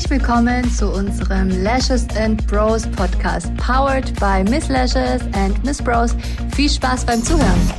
Herzlich 0.00 0.22
willkommen 0.22 0.64
zu 0.70 0.90
unserem 0.90 1.50
Lashes 1.62 2.08
and 2.16 2.46
Bros 2.46 2.86
Podcast, 2.92 3.54
powered 3.58 4.18
by 4.18 4.42
Miss 4.50 4.66
Lashes 4.70 5.20
and 5.34 5.62
Miss 5.62 5.82
Bros. 5.82 6.16
Viel 6.56 6.70
Spaß 6.70 7.04
beim 7.04 7.22
Zuhören. 7.22 7.70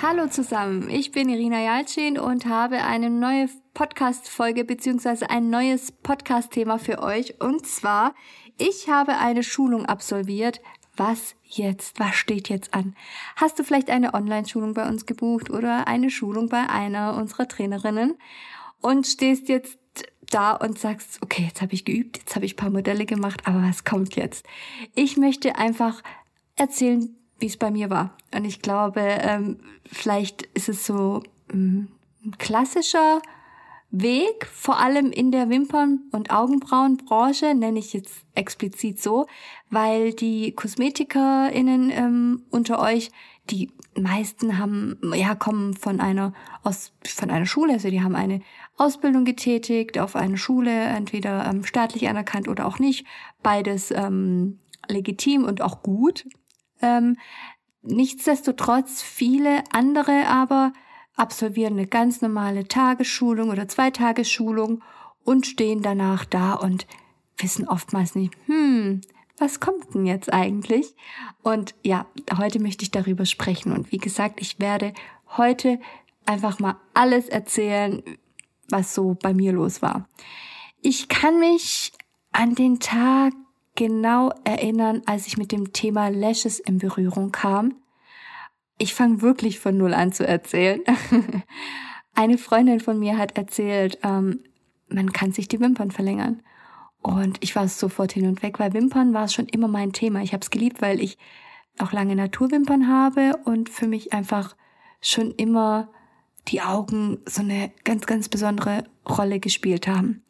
Hallo 0.00 0.28
zusammen, 0.28 0.88
ich 0.88 1.10
bin 1.10 1.28
Irina 1.28 1.60
Jalcin 1.60 2.16
und 2.16 2.46
habe 2.46 2.76
eine 2.76 3.10
neue 3.10 3.48
Podcast-Folge 3.74 4.64
beziehungsweise 4.64 5.28
ein 5.30 5.50
neues 5.50 5.90
Podcast-Thema 5.90 6.78
für 6.78 7.02
euch. 7.02 7.40
Und 7.40 7.66
zwar, 7.66 8.14
ich 8.56 8.88
habe 8.88 9.18
eine 9.18 9.42
Schulung 9.42 9.86
absolviert. 9.86 10.60
Was 10.96 11.34
jetzt? 11.42 11.98
Was 11.98 12.14
steht 12.14 12.48
jetzt 12.48 12.72
an? 12.72 12.94
Hast 13.34 13.58
du 13.58 13.64
vielleicht 13.64 13.90
eine 13.90 14.14
Online-Schulung 14.14 14.74
bei 14.74 14.86
uns 14.86 15.06
gebucht 15.06 15.50
oder 15.50 15.88
eine 15.88 16.08
Schulung 16.08 16.48
bei 16.48 16.70
einer 16.70 17.16
unserer 17.16 17.48
Trainerinnen 17.48 18.14
und 18.80 19.08
stehst 19.08 19.48
jetzt 19.48 19.81
da 20.34 20.52
und 20.52 20.78
sagst, 20.78 21.20
okay, 21.22 21.44
jetzt 21.44 21.62
habe 21.62 21.74
ich 21.74 21.84
geübt, 21.84 22.18
jetzt 22.18 22.34
habe 22.34 22.44
ich 22.44 22.56
paar 22.56 22.70
Modelle 22.70 23.06
gemacht, 23.06 23.42
aber 23.46 23.62
was 23.62 23.84
kommt 23.84 24.16
jetzt? 24.16 24.46
Ich 24.94 25.16
möchte 25.16 25.56
einfach 25.56 26.02
erzählen, 26.56 27.14
wie 27.38 27.46
es 27.46 27.56
bei 27.56 27.70
mir 27.70 27.90
war. 27.90 28.16
Und 28.34 28.44
ich 28.44 28.62
glaube, 28.62 29.00
ähm, 29.00 29.58
vielleicht 29.84 30.42
ist 30.54 30.68
es 30.68 30.86
so 30.86 31.22
ähm, 31.52 31.88
ein 32.24 32.38
klassischer 32.38 33.20
Weg, 33.90 34.46
vor 34.46 34.78
allem 34.78 35.12
in 35.12 35.32
der 35.32 35.50
Wimpern- 35.50 36.00
und 36.12 36.30
Augenbrauenbranche, 36.30 37.54
nenne 37.54 37.78
ich 37.78 37.92
jetzt 37.92 38.24
explizit 38.34 39.02
so, 39.02 39.26
weil 39.68 40.14
die 40.14 40.52
KosmetikerInnen 40.52 41.90
ähm, 41.90 42.42
unter 42.48 42.80
euch, 42.80 43.10
die 43.50 43.70
meisten 43.94 44.56
haben, 44.56 44.98
ja, 45.14 45.34
kommen 45.34 45.74
von 45.74 46.00
einer, 46.00 46.32
aus, 46.62 46.92
von 47.04 47.30
einer 47.30 47.44
Schule, 47.44 47.74
also 47.74 47.90
die 47.90 48.02
haben 48.02 48.14
eine 48.14 48.40
Ausbildung 48.82 49.24
getätigt 49.24 49.98
auf 49.98 50.16
eine 50.16 50.36
Schule, 50.36 50.72
entweder 50.72 51.46
ähm, 51.46 51.64
staatlich 51.64 52.08
anerkannt 52.08 52.48
oder 52.48 52.66
auch 52.66 52.78
nicht. 52.78 53.06
Beides 53.42 53.90
ähm, 53.92 54.58
legitim 54.88 55.44
und 55.44 55.62
auch 55.62 55.82
gut. 55.82 56.26
Ähm, 56.80 57.16
nichtsdestotrotz, 57.82 59.00
viele 59.02 59.62
andere 59.72 60.26
aber 60.26 60.72
absolvieren 61.14 61.74
eine 61.74 61.86
ganz 61.86 62.22
normale 62.22 62.66
Tagesschulung 62.66 63.50
oder 63.50 63.68
Zweitagesschulung 63.68 64.82
und 65.24 65.46
stehen 65.46 65.82
danach 65.82 66.24
da 66.24 66.54
und 66.54 66.86
wissen 67.38 67.68
oftmals 67.68 68.14
nicht, 68.14 68.34
hm, 68.46 69.00
was 69.38 69.60
kommt 69.60 69.94
denn 69.94 70.06
jetzt 70.06 70.32
eigentlich? 70.32 70.94
Und 71.42 71.74
ja, 71.82 72.06
heute 72.36 72.60
möchte 72.60 72.82
ich 72.82 72.90
darüber 72.90 73.26
sprechen. 73.26 73.72
Und 73.72 73.92
wie 73.92 73.98
gesagt, 73.98 74.40
ich 74.40 74.60
werde 74.60 74.92
heute 75.36 75.80
einfach 76.26 76.58
mal 76.58 76.76
alles 76.94 77.28
erzählen, 77.28 78.02
was 78.68 78.94
so 78.94 79.16
bei 79.20 79.34
mir 79.34 79.52
los 79.52 79.82
war. 79.82 80.08
Ich 80.80 81.08
kann 81.08 81.38
mich 81.38 81.92
an 82.32 82.54
den 82.54 82.80
Tag 82.80 83.32
genau 83.74 84.32
erinnern, 84.44 85.02
als 85.06 85.26
ich 85.26 85.36
mit 85.36 85.52
dem 85.52 85.72
Thema 85.72 86.08
Lashes 86.08 86.58
in 86.58 86.78
Berührung 86.78 87.32
kam. 87.32 87.74
Ich 88.78 88.94
fange 88.94 89.22
wirklich 89.22 89.60
von 89.60 89.76
Null 89.76 89.94
an 89.94 90.12
zu 90.12 90.26
erzählen. 90.26 90.80
Eine 92.14 92.36
Freundin 92.36 92.80
von 92.80 92.98
mir 92.98 93.16
hat 93.16 93.36
erzählt, 93.38 93.98
ähm, 94.02 94.40
man 94.88 95.12
kann 95.12 95.32
sich 95.32 95.48
die 95.48 95.60
Wimpern 95.60 95.90
verlängern. 95.90 96.42
Und 97.00 97.38
ich 97.40 97.56
war 97.56 97.66
sofort 97.68 98.12
hin 98.12 98.26
und 98.26 98.42
weg, 98.42 98.60
weil 98.60 98.74
Wimpern 98.74 99.14
war 99.14 99.28
schon 99.28 99.46
immer 99.46 99.68
mein 99.68 99.92
Thema. 99.92 100.22
Ich 100.22 100.32
habe 100.32 100.42
es 100.42 100.50
geliebt, 100.50 100.82
weil 100.82 101.00
ich 101.00 101.18
auch 101.78 101.92
lange 101.92 102.14
Naturwimpern 102.14 102.88
habe 102.88 103.38
und 103.44 103.68
für 103.68 103.88
mich 103.88 104.12
einfach 104.12 104.56
schon 105.00 105.32
immer 105.32 105.90
die 106.48 106.60
Augen 106.60 107.18
so 107.26 107.42
eine 107.42 107.70
ganz, 107.84 108.06
ganz 108.06 108.28
besondere 108.28 108.84
Rolle 109.08 109.40
gespielt 109.40 109.86
haben. 109.86 110.22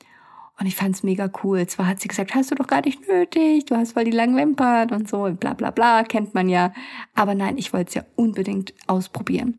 Und 0.59 0.67
ich 0.67 0.77
fand's 0.77 1.03
mega 1.03 1.31
cool. 1.43 1.67
Zwar 1.67 1.87
hat 1.87 2.01
sie 2.01 2.09
gesagt, 2.09 2.35
hast 2.35 2.51
du 2.51 2.55
doch 2.55 2.67
gar 2.67 2.83
nicht 2.85 3.09
nötig, 3.09 3.65
du 3.67 3.77
hast 3.77 3.93
voll 3.93 4.05
die 4.05 4.11
langen 4.11 4.37
Wimpern 4.37 4.91
und 4.91 5.09
so 5.09 5.25
und 5.25 5.41
bla 5.41 5.55
bla 5.55 5.71
bla, 5.71 6.05
kennt 6.05 6.35
man 6.35 6.49
ja. 6.49 6.73
Aber 7.15 7.35
nein, 7.35 7.59
ich 7.59 7.73
wollte 7.73 7.89
es 7.89 7.95
ja 7.95 8.05
unbedingt 8.17 8.75
ausprobieren. 8.87 9.59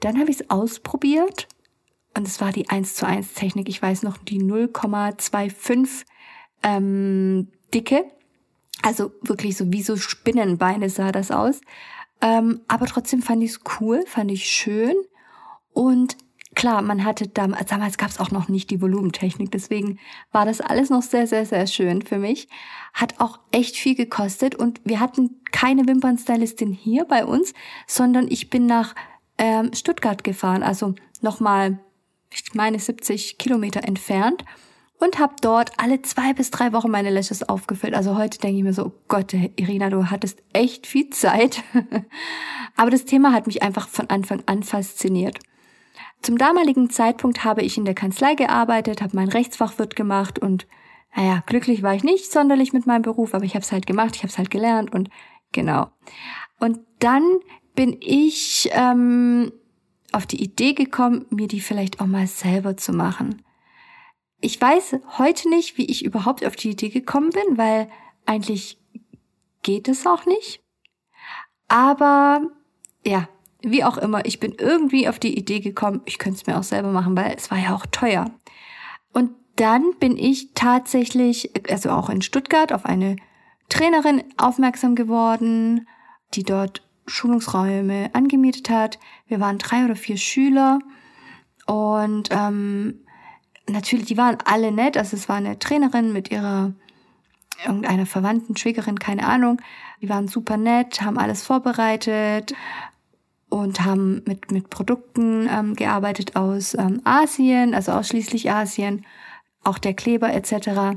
Dann 0.00 0.18
habe 0.18 0.30
ich 0.30 0.40
es 0.40 0.50
ausprobiert 0.50 1.46
und 2.16 2.26
es 2.26 2.40
war 2.40 2.52
die 2.52 2.68
1 2.68 2.94
zu 2.94 3.06
1 3.06 3.34
Technik. 3.34 3.68
Ich 3.68 3.80
weiß 3.80 4.02
noch, 4.02 4.16
die 4.16 4.40
0,25 4.40 6.04
ähm, 6.62 7.48
Dicke. 7.72 8.04
Also 8.82 9.12
wirklich 9.22 9.56
so 9.56 9.72
wie 9.72 9.82
so 9.82 9.96
Spinnenbeine 9.96 10.90
sah 10.90 11.12
das 11.12 11.30
aus. 11.30 11.60
Ähm, 12.20 12.62
aber 12.68 12.86
trotzdem 12.86 13.22
fand 13.22 13.42
ich 13.42 13.52
es 13.52 13.60
cool, 13.80 14.04
fand 14.06 14.30
ich 14.30 14.50
schön. 14.50 14.94
Und 15.72 16.16
klar, 16.54 16.82
man 16.82 17.04
hatte 17.04 17.28
damals, 17.28 17.70
damals 17.70 17.98
gab 17.98 18.10
es 18.10 18.20
auch 18.20 18.30
noch 18.30 18.48
nicht 18.48 18.70
die 18.70 18.80
Volumentechnik, 18.80 19.50
deswegen 19.50 19.98
war 20.30 20.44
das 20.44 20.60
alles 20.60 20.90
noch 20.90 21.02
sehr, 21.02 21.26
sehr, 21.26 21.46
sehr 21.46 21.66
schön 21.66 22.02
für 22.02 22.18
mich. 22.18 22.48
Hat 22.92 23.20
auch 23.20 23.38
echt 23.50 23.76
viel 23.76 23.94
gekostet 23.94 24.54
und 24.54 24.80
wir 24.84 25.00
hatten 25.00 25.40
keine 25.50 25.86
Wimpernstylistin 25.86 26.72
hier 26.72 27.04
bei 27.04 27.24
uns, 27.24 27.54
sondern 27.86 28.28
ich 28.28 28.50
bin 28.50 28.66
nach 28.66 28.94
ähm, 29.38 29.72
Stuttgart 29.74 30.24
gefahren, 30.24 30.62
also 30.62 30.94
nochmal, 31.20 31.78
ich 32.30 32.54
meine 32.54 32.78
70 32.78 33.38
Kilometer 33.38 33.84
entfernt 33.84 34.44
und 35.02 35.18
habe 35.18 35.34
dort 35.40 35.72
alle 35.78 36.00
zwei 36.02 36.32
bis 36.32 36.50
drei 36.50 36.72
Wochen 36.72 36.90
meine 36.90 37.10
Lashes 37.10 37.42
aufgefüllt. 37.42 37.94
Also 37.94 38.16
heute 38.16 38.38
denke 38.38 38.58
ich 38.58 38.62
mir 38.62 38.72
so, 38.72 38.86
oh 38.86 38.92
Gott, 39.08 39.34
Irina, 39.34 39.90
du 39.90 40.10
hattest 40.10 40.42
echt 40.52 40.86
viel 40.86 41.10
Zeit. 41.10 41.62
Aber 42.76 42.90
das 42.90 43.04
Thema 43.04 43.32
hat 43.32 43.46
mich 43.46 43.62
einfach 43.62 43.88
von 43.88 44.08
Anfang 44.10 44.42
an 44.46 44.62
fasziniert. 44.62 45.40
Zum 46.22 46.38
damaligen 46.38 46.88
Zeitpunkt 46.88 47.44
habe 47.44 47.62
ich 47.62 47.76
in 47.76 47.84
der 47.84 47.94
Kanzlei 47.94 48.34
gearbeitet, 48.34 49.02
habe 49.02 49.16
mein 49.16 49.28
Rechtsfachwirt 49.28 49.96
gemacht 49.96 50.38
und 50.38 50.66
naja, 51.14 51.42
glücklich 51.46 51.82
war 51.82 51.94
ich 51.94 52.04
nicht 52.04 52.30
sonderlich 52.30 52.72
mit 52.72 52.86
meinem 52.86 53.02
Beruf, 53.02 53.34
aber 53.34 53.44
ich 53.44 53.54
habe 53.54 53.64
es 53.64 53.72
halt 53.72 53.86
gemacht, 53.86 54.16
ich 54.16 54.22
habe 54.22 54.30
es 54.30 54.38
halt 54.38 54.50
gelernt 54.50 54.94
und 54.94 55.10
genau. 55.50 55.88
Und 56.58 56.80
dann 57.00 57.24
bin 57.74 57.96
ich 58.00 58.70
ähm, 58.72 59.52
auf 60.12 60.26
die 60.26 60.42
Idee 60.42 60.74
gekommen, 60.74 61.26
mir 61.30 61.48
die 61.48 61.60
vielleicht 61.60 62.00
auch 62.00 62.06
mal 62.06 62.26
selber 62.26 62.76
zu 62.76 62.92
machen. 62.92 63.42
Ich 64.40 64.60
weiß 64.60 64.96
heute 65.18 65.48
nicht, 65.48 65.76
wie 65.76 65.86
ich 65.86 66.04
überhaupt 66.04 66.44
auf 66.46 66.56
die 66.56 66.70
Idee 66.70 66.88
gekommen 66.88 67.30
bin, 67.30 67.58
weil 67.58 67.88
eigentlich 68.26 68.78
geht 69.62 69.88
es 69.88 70.06
auch 70.06 70.26
nicht. 70.26 70.62
Aber 71.68 72.42
ja, 73.04 73.28
wie 73.62 73.84
auch 73.84 73.96
immer, 73.98 74.24
ich 74.24 74.40
bin 74.40 74.54
irgendwie 74.58 75.08
auf 75.08 75.18
die 75.18 75.36
Idee 75.36 75.60
gekommen, 75.60 76.02
ich 76.04 76.18
könnte 76.18 76.40
es 76.40 76.46
mir 76.46 76.58
auch 76.58 76.62
selber 76.62 76.90
machen, 76.90 77.16
weil 77.16 77.34
es 77.36 77.50
war 77.50 77.58
ja 77.58 77.74
auch 77.74 77.86
teuer. 77.86 78.30
Und 79.12 79.30
dann 79.56 79.94
bin 80.00 80.16
ich 80.16 80.54
tatsächlich, 80.54 81.50
also 81.70 81.90
auch 81.90 82.08
in 82.08 82.22
Stuttgart, 82.22 82.72
auf 82.72 82.84
eine 82.84 83.16
Trainerin 83.68 84.22
aufmerksam 84.36 84.94
geworden, 84.94 85.86
die 86.34 86.42
dort 86.42 86.82
Schulungsräume 87.06 88.10
angemietet 88.14 88.70
hat. 88.70 88.98
Wir 89.26 89.40
waren 89.40 89.58
drei 89.58 89.84
oder 89.84 89.96
vier 89.96 90.16
Schüler 90.16 90.78
und 91.66 92.28
ähm, 92.30 93.00
natürlich, 93.68 94.06
die 94.06 94.16
waren 94.16 94.38
alle 94.44 94.72
nett. 94.72 94.96
Also 94.96 95.16
es 95.16 95.28
war 95.28 95.36
eine 95.36 95.58
Trainerin 95.58 96.12
mit 96.12 96.30
ihrer 96.30 96.72
irgendeiner 97.64 98.06
Verwandten, 98.06 98.56
Schwägerin, 98.56 98.98
keine 98.98 99.26
Ahnung. 99.26 99.60
Die 100.00 100.08
waren 100.08 100.28
super 100.28 100.56
nett, 100.56 101.02
haben 101.02 101.18
alles 101.18 101.44
vorbereitet, 101.44 102.54
und 103.52 103.84
haben 103.84 104.22
mit, 104.24 104.50
mit 104.50 104.70
Produkten 104.70 105.46
ähm, 105.46 105.76
gearbeitet 105.76 106.36
aus 106.36 106.72
ähm, 106.72 107.02
Asien, 107.04 107.74
also 107.74 107.92
ausschließlich 107.92 108.50
Asien, 108.50 109.04
auch 109.62 109.76
der 109.76 109.92
Kleber 109.92 110.32
etc. 110.32 110.96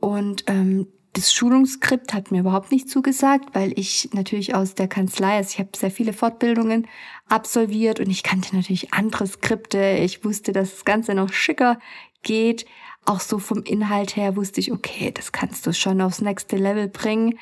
Und 0.00 0.42
ähm, 0.48 0.88
das 1.12 1.32
Schulungsskript 1.32 2.12
hat 2.14 2.32
mir 2.32 2.40
überhaupt 2.40 2.72
nicht 2.72 2.90
zugesagt, 2.90 3.54
weil 3.54 3.78
ich 3.78 4.10
natürlich 4.12 4.56
aus 4.56 4.74
der 4.74 4.88
Kanzlei, 4.88 5.36
also 5.36 5.50
ich 5.52 5.60
habe 5.60 5.70
sehr 5.76 5.92
viele 5.92 6.12
Fortbildungen 6.12 6.88
absolviert 7.28 8.00
und 8.00 8.10
ich 8.10 8.24
kannte 8.24 8.56
natürlich 8.56 8.92
andere 8.92 9.28
Skripte. 9.28 9.98
Ich 10.00 10.24
wusste, 10.24 10.50
dass 10.50 10.70
das 10.70 10.84
Ganze 10.84 11.14
noch 11.14 11.32
schicker 11.32 11.78
geht. 12.24 12.66
Auch 13.04 13.20
so 13.20 13.38
vom 13.38 13.62
Inhalt 13.62 14.16
her 14.16 14.34
wusste 14.34 14.58
ich, 14.58 14.72
okay, 14.72 15.12
das 15.12 15.30
kannst 15.30 15.64
du 15.64 15.72
schon 15.72 16.00
aufs 16.00 16.22
nächste 16.22 16.56
Level 16.56 16.88
bringen. 16.88 17.38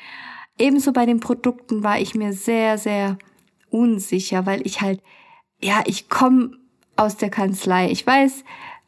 Ebenso 0.59 0.93
bei 0.93 1.07
den 1.07 1.19
Produkten 1.19 1.83
war 1.83 1.99
ich 1.99 2.13
mir 2.13 2.33
sehr, 2.33 2.77
sehr 2.77 3.17
unsicher, 3.69 4.45
weil 4.45 4.65
ich 4.65 4.81
halt, 4.81 5.01
ja, 5.61 5.83
ich 5.85 6.09
komme 6.09 6.51
aus 6.95 7.17
der 7.17 7.29
Kanzlei. 7.29 7.89
Ich 7.91 8.05
weiß, 8.05 8.43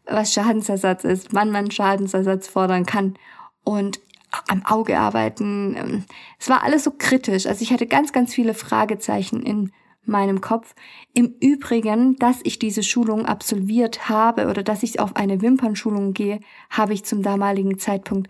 was 0.06 0.34
Schadensersatz 0.34 1.04
ist, 1.04 1.34
wann 1.34 1.52
man 1.52 1.72
Schadensersatz 1.72 2.48
fordern 2.48 2.86
kann 2.86 3.16
und 3.64 4.00
am 4.48 4.64
Auge 4.66 5.00
arbeiten. 5.00 5.76
Ähm, 5.76 6.06
es 6.40 6.50
war 6.50 6.64
alles 6.64 6.84
so 6.84 6.92
kritisch. 6.92 7.46
Also 7.46 7.62
ich 7.64 7.72
hatte 7.72 7.88
ganz, 7.88 8.12
ganz 8.12 8.34
viele 8.34 8.54
Fragezeichen 8.54 9.42
in 9.42 9.72
meinem 10.06 10.42
Kopf. 10.42 10.76
Im 11.14 11.36
Übrigen, 11.40 12.16
dass 12.18 12.40
ich 12.44 12.60
diese 12.60 12.84
Schulung 12.84 13.26
absolviert 13.26 14.10
habe 14.10 14.48
oder 14.48 14.64
dass 14.64 14.84
ich 14.84 15.00
auf 15.00 15.16
eine 15.16 15.42
Wimpernschulung 15.42 16.14
gehe, 16.14 16.40
habe 16.70 16.94
ich 16.94 17.06
zum 17.06 17.22
damaligen 17.22 17.80
Zeitpunkt 17.80 18.30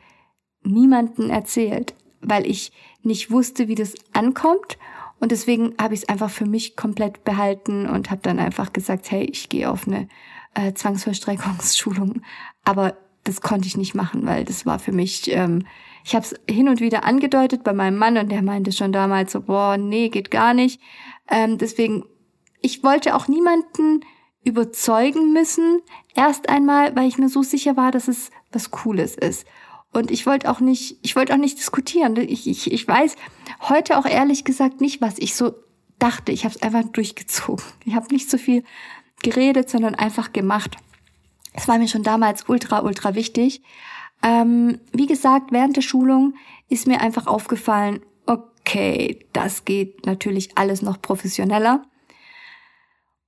niemanden 0.63 1.29
erzählt, 1.29 1.95
weil 2.21 2.45
ich 2.45 2.71
nicht 3.01 3.31
wusste, 3.31 3.67
wie 3.67 3.75
das 3.75 3.93
ankommt 4.13 4.77
und 5.19 5.31
deswegen 5.31 5.73
habe 5.79 5.93
ich 5.93 6.01
es 6.01 6.09
einfach 6.09 6.29
für 6.29 6.45
mich 6.45 6.75
komplett 6.75 7.23
behalten 7.23 7.87
und 7.87 8.09
habe 8.09 8.21
dann 8.21 8.39
einfach 8.39 8.71
gesagt, 8.73 9.11
hey, 9.11 9.23
ich 9.23 9.49
gehe 9.49 9.69
auf 9.69 9.87
eine 9.87 10.07
äh, 10.55 10.73
Zwangsvollstreckungsschulung. 10.73 12.21
Aber 12.63 12.95
das 13.23 13.41
konnte 13.41 13.67
ich 13.67 13.77
nicht 13.77 13.95
machen, 13.95 14.25
weil 14.25 14.45
das 14.45 14.65
war 14.65 14.79
für 14.79 14.91
mich, 14.91 15.29
ähm, 15.31 15.65
ich 16.05 16.15
habe 16.15 16.25
es 16.25 16.35
hin 16.49 16.69
und 16.69 16.79
wieder 16.79 17.03
angedeutet 17.03 17.63
bei 17.63 17.73
meinem 17.73 17.97
Mann 17.97 18.17
und 18.17 18.31
der 18.31 18.41
meinte 18.41 18.71
schon 18.71 18.91
damals 18.91 19.33
so, 19.33 19.41
boah, 19.41 19.77
nee, 19.77 20.09
geht 20.09 20.31
gar 20.31 20.53
nicht. 20.53 20.79
Ähm, 21.29 21.57
deswegen, 21.57 22.05
ich 22.61 22.83
wollte 22.83 23.15
auch 23.15 23.27
niemanden 23.27 24.01
überzeugen 24.45 25.33
müssen, 25.33 25.81
erst 26.15 26.49
einmal, 26.49 26.95
weil 26.95 27.07
ich 27.07 27.17
mir 27.17 27.29
so 27.29 27.43
sicher 27.43 27.75
war, 27.75 27.91
dass 27.91 28.07
es 28.07 28.31
was 28.51 28.71
Cooles 28.71 29.15
ist. 29.15 29.45
Und 29.91 30.11
ich 30.11 30.25
wollte 30.25 30.49
auch 30.49 30.59
nicht, 30.59 30.97
ich 31.01 31.15
wollte 31.15 31.33
auch 31.33 31.37
nicht 31.37 31.57
diskutieren. 31.57 32.15
Ich, 32.17 32.47
ich, 32.47 32.71
ich 32.71 32.87
weiß 32.87 33.15
heute 33.61 33.97
auch 33.97 34.05
ehrlich 34.05 34.43
gesagt 34.43 34.81
nicht, 34.81 35.01
was 35.01 35.17
ich 35.17 35.35
so 35.35 35.55
dachte. 35.97 36.31
Ich 36.31 36.45
habe 36.45 36.55
es 36.55 36.61
einfach 36.61 36.83
durchgezogen. 36.91 37.65
Ich 37.85 37.95
habe 37.95 38.13
nicht 38.13 38.29
so 38.29 38.37
viel 38.37 38.63
geredet, 39.23 39.69
sondern 39.69 39.95
einfach 39.95 40.31
gemacht. 40.31 40.77
Es 41.53 41.67
war 41.67 41.77
mir 41.77 41.87
schon 41.87 42.03
damals 42.03 42.47
ultra, 42.47 42.81
ultra 42.83 43.15
wichtig. 43.15 43.61
Ähm, 44.21 44.79
wie 44.91 45.07
gesagt, 45.07 45.51
während 45.51 45.75
der 45.75 45.81
Schulung 45.81 46.35
ist 46.69 46.87
mir 46.87 47.01
einfach 47.01 47.25
aufgefallen, 47.25 48.01
okay, 48.25 49.25
das 49.33 49.65
geht 49.65 50.05
natürlich 50.05 50.57
alles 50.57 50.81
noch 50.81 51.01
professioneller. 51.01 51.83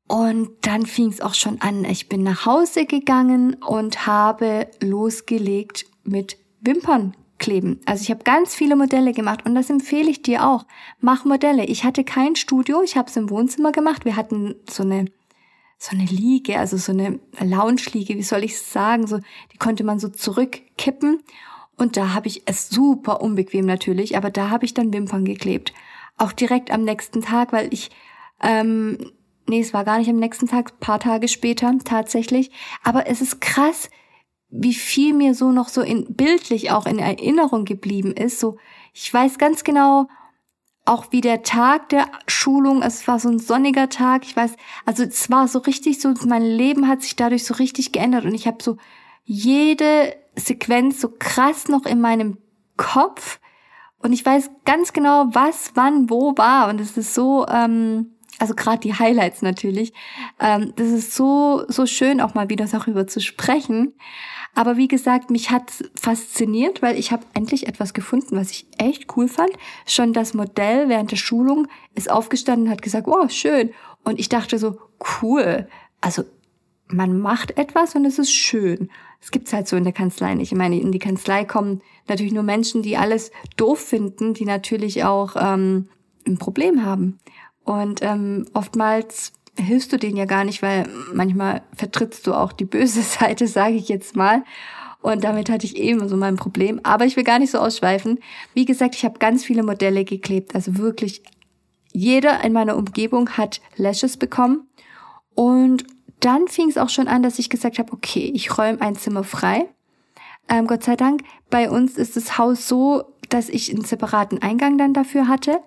Und 0.08 0.50
dann 0.62 0.86
fing 0.86 1.08
es 1.08 1.22
auch 1.22 1.34
schon 1.34 1.62
an. 1.62 1.86
Ich 1.86 2.10
bin 2.10 2.22
nach 2.22 2.46
Hause 2.46 2.86
gegangen 2.86 3.56
und 3.56 4.06
habe 4.06 4.68
losgelegt 4.82 5.86
mit 6.04 6.38
Wimpern 6.62 7.16
kleben. 7.38 7.80
Also 7.86 8.04
ich 8.04 8.12
habe 8.12 8.24
ganz 8.24 8.54
viele 8.54 8.76
Modelle 8.76 9.14
gemacht 9.14 9.46
und 9.46 9.56
das 9.56 9.70
empfehle 9.70 10.10
ich 10.10 10.22
dir 10.22 10.48
auch. 10.48 10.66
Mach 11.00 11.26
Modelle. 11.26 11.66
Ich 11.66 11.84
hatte 11.84 12.04
kein 12.04 12.36
Studio, 12.36 12.82
ich 12.84 12.96
habe 12.96 13.10
es 13.10 13.18
im 13.18 13.30
Wohnzimmer 13.30 13.72
gemacht. 13.72 14.06
Wir 14.06 14.16
hatten 14.16 14.56
so 14.70 14.84
eine 14.84 15.06
so 15.78 15.96
eine 15.98 16.06
Liege, 16.06 16.60
also 16.60 16.78
so 16.78 16.92
eine 16.92 17.20
Lounge-Liege, 17.40 18.16
wie 18.16 18.22
soll 18.22 18.44
ich 18.44 18.60
sagen, 18.60 19.08
so 19.08 19.18
die 19.52 19.58
konnte 19.58 19.84
man 19.84 19.98
so 19.98 20.10
zurückkippen 20.10 21.24
und 21.76 21.98
da 21.98 22.14
habe 22.14 22.28
ich 22.28 22.44
es 22.46 22.70
super 22.70 23.20
unbequem 23.20 23.66
natürlich, 23.66 24.16
aber 24.16 24.30
da 24.30 24.52
habe 24.52 24.64
ich 24.66 24.76
dann 24.76 24.94
Wimpern 24.94 25.26
geklebt, 25.26 25.74
auch 26.20 26.34
direkt 26.34 26.70
am 26.70 26.84
nächsten 26.84 27.24
Tag, 27.24 27.52
weil 27.52 27.74
ich 27.74 27.90
ähm, 28.44 29.12
nee, 29.48 29.60
es 29.60 29.74
war 29.74 29.84
gar 29.84 29.98
nicht 29.98 30.10
am 30.10 30.18
nächsten 30.18 30.48
Tag, 30.48 30.80
paar 30.80 31.00
Tage 31.00 31.28
später 31.28 31.74
tatsächlich, 31.84 32.52
aber 32.84 33.08
es 33.08 33.22
ist 33.22 33.42
krass, 33.42 33.90
wie 34.52 34.74
viel 34.74 35.14
mir 35.14 35.34
so 35.34 35.52
noch 35.52 35.70
so 35.70 35.82
in 35.82 36.14
bildlich 36.14 36.72
auch 36.72 36.86
in 36.86 37.00
Erinnerung 37.00 37.66
geblieben 37.66 38.12
ist, 38.12 38.40
so 38.40 38.58
ich 38.94 39.12
weiß 39.12 39.38
ganz 39.38 39.64
genau, 39.64 40.08
auch 40.86 41.06
wie 41.12 41.22
der 41.22 41.44
Tag 41.44 41.90
der 41.90 42.08
Schulung, 42.28 42.82
es 42.82 43.08
war 43.08 43.20
so 43.20 43.30
ein 43.30 43.40
sonniger 43.40 43.88
Tag, 43.88 44.24
ich 44.26 44.36
weiß, 44.36 44.56
also 44.86 45.04
es 45.04 45.30
war 45.30 45.48
so 45.48 45.60
richtig 45.60 46.02
so, 46.02 46.14
mein 46.26 46.44
Leben 46.44 46.88
hat 46.88 47.02
sich 47.02 47.16
dadurch 47.16 47.46
so 47.46 47.54
richtig 47.54 47.92
geändert 47.92 48.26
und 48.26 48.34
ich 48.34 48.48
habe 48.48 48.62
so 48.62 48.78
jede 49.24 50.16
Sequenz 50.36 51.00
so 51.00 51.10
krass 51.18 51.68
noch 51.68 51.86
in 51.86 52.02
meinem 52.02 52.38
Kopf 52.78 53.40
und 54.00 54.12
ich 54.12 54.26
weiß 54.26 54.50
ganz 54.66 54.92
genau, 54.92 55.28
was, 55.32 55.72
wann, 55.76 56.10
wo 56.10 56.38
war 56.38 56.70
und 56.70 56.82
es 56.82 56.98
ist 56.98 57.14
so, 57.14 57.46
ähm, 57.48 58.16
also 58.42 58.56
gerade 58.56 58.80
die 58.80 58.96
Highlights 58.96 59.44
natürlich, 59.44 59.94
ähm, 60.40 60.74
das 60.76 60.88
ist 60.88 61.14
so, 61.14 61.64
so 61.68 61.86
schön 61.86 62.20
auch 62.20 62.34
mal 62.34 62.50
wieder 62.50 62.66
darüber 62.66 63.06
zu 63.06 63.22
sprechen. 63.22 63.94
Aber 64.56 64.78
wie 64.78 64.88
gesagt, 64.88 65.30
mich 65.30 65.52
hat 65.52 65.72
fasziniert, 65.94 66.82
weil 66.82 66.98
ich 66.98 67.12
habe 67.12 67.24
endlich 67.36 67.68
etwas 67.68 67.94
gefunden, 67.94 68.36
was 68.36 68.50
ich 68.50 68.66
echt 68.80 69.16
cool 69.16 69.28
fand. 69.28 69.52
Schon 69.86 70.12
das 70.12 70.34
Modell 70.34 70.90
während 70.90 71.12
der 71.12 71.18
Schulung 71.18 71.68
ist 71.94 72.10
aufgestanden 72.10 72.66
und 72.66 72.72
hat 72.72 72.82
gesagt, 72.82 73.08
oh, 73.08 73.30
schön. 73.30 73.70
Und 74.04 74.20
ich 74.20 74.28
dachte 74.28 74.58
so, 74.58 74.80
cool. 75.22 75.68
Also 76.02 76.24
man 76.88 77.20
macht 77.20 77.60
etwas 77.60 77.94
und 77.94 78.06
es 78.06 78.18
ist 78.18 78.34
schön. 78.34 78.90
Es 79.22 79.30
gibt's 79.30 79.54
halt 79.54 79.68
so 79.68 79.78
in 79.78 79.84
der 79.84 79.94
Kanzlei 79.94 80.34
nicht. 80.34 80.52
Ich 80.52 80.58
meine, 80.58 80.82
in 80.82 80.92
die 80.92 80.98
Kanzlei 80.98 81.46
kommen 81.46 81.82
natürlich 82.08 82.34
nur 82.34 82.42
Menschen, 82.42 82.82
die 82.82 82.98
alles 82.98 83.32
doof 83.56 83.80
finden, 83.80 84.34
die 84.34 84.46
natürlich 84.46 85.04
auch 85.04 85.36
ähm, 85.36 85.90
ein 86.26 86.38
Problem 86.38 86.84
haben. 86.84 87.20
Und 87.64 88.02
ähm, 88.02 88.46
oftmals 88.54 89.34
hilfst 89.58 89.92
du 89.92 89.98
denen 89.98 90.18
ja 90.18 90.26
gar 90.26 90.44
nicht, 90.44 90.62
weil 90.62 90.88
manchmal 91.14 91.62
vertrittst 91.76 92.26
du 92.28 92.34
auch 92.34 92.52
die 92.52 92.66
böse 92.66 93.02
Seite, 93.02 93.48
sage 93.48 93.76
ich 93.76 93.90
jetzt 93.90 94.16
mal. 94.16 94.44
Und 95.02 95.24
damit 95.24 95.50
hatte 95.50 95.66
ich 95.66 95.78
eben 95.78 96.08
so 96.08 96.16
mein 96.16 96.36
Problem. 96.36 96.80
Aber 96.84 97.06
ich 97.06 97.16
will 97.16 97.24
gar 97.24 97.40
nicht 97.40 97.52
so 97.52 97.58
ausschweifen. 97.58 98.20
Wie 98.54 98.66
gesagt, 98.66 98.96
ich 98.96 99.04
habe 99.04 99.18
ganz 99.18 99.44
viele 99.44 99.64
Modelle 99.64 100.06
geklebt. 100.06 100.54
Also 100.54 100.78
wirklich 100.78 101.24
jeder 101.92 102.44
in 102.44 102.54
meiner 102.54 102.78
Umgebung 102.78 103.30
hat 103.32 103.62
Lashes 103.78 104.18
bekommen. 104.18 104.68
Und 105.34 105.86
dann 106.20 106.48
fing 106.48 106.70
es 106.70 106.78
auch 106.78 106.90
schon 106.90 107.08
an, 107.08 107.24
dass 107.24 107.40
ich 107.40 107.50
gesagt 107.50 107.80
habe, 107.80 107.92
okay, 107.94 108.32
ich 108.34 108.58
räume 108.58 108.80
ein 108.80 108.96
Zimmer 108.96 109.24
frei. 109.24 109.68
Ähm, 110.48 110.68
Gott 110.68 110.84
sei 110.84 110.96
Dank, 110.96 111.24
bei 111.50 111.70
uns 111.70 111.98
ist 111.98 112.16
das 112.16 112.38
Haus 112.38 112.68
so, 112.68 113.06
dass 113.30 113.50
ich 113.50 113.72
einen 113.72 113.84
separaten 113.84 114.42
Eingang 114.42 114.78
dann 114.78 114.94
dafür 114.94 115.28
hatte 115.28 115.62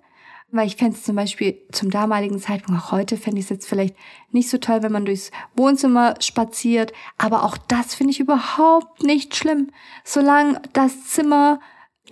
weil 0.54 0.68
ich 0.68 0.76
fände 0.76 0.96
es 0.96 1.02
zum 1.02 1.16
Beispiel 1.16 1.58
zum 1.72 1.90
damaligen 1.90 2.38
Zeitpunkt, 2.38 2.80
auch 2.80 2.92
heute 2.92 3.16
fände 3.16 3.40
ich 3.40 3.46
es 3.46 3.50
jetzt 3.50 3.68
vielleicht 3.68 3.96
nicht 4.30 4.48
so 4.48 4.58
toll, 4.58 4.82
wenn 4.82 4.92
man 4.92 5.04
durchs 5.04 5.32
Wohnzimmer 5.56 6.14
spaziert, 6.20 6.92
aber 7.18 7.42
auch 7.42 7.58
das 7.58 7.94
finde 7.94 8.12
ich 8.12 8.20
überhaupt 8.20 9.02
nicht 9.02 9.34
schlimm. 9.34 9.70
Solange 10.04 10.62
das 10.72 11.06
Zimmer 11.06 11.60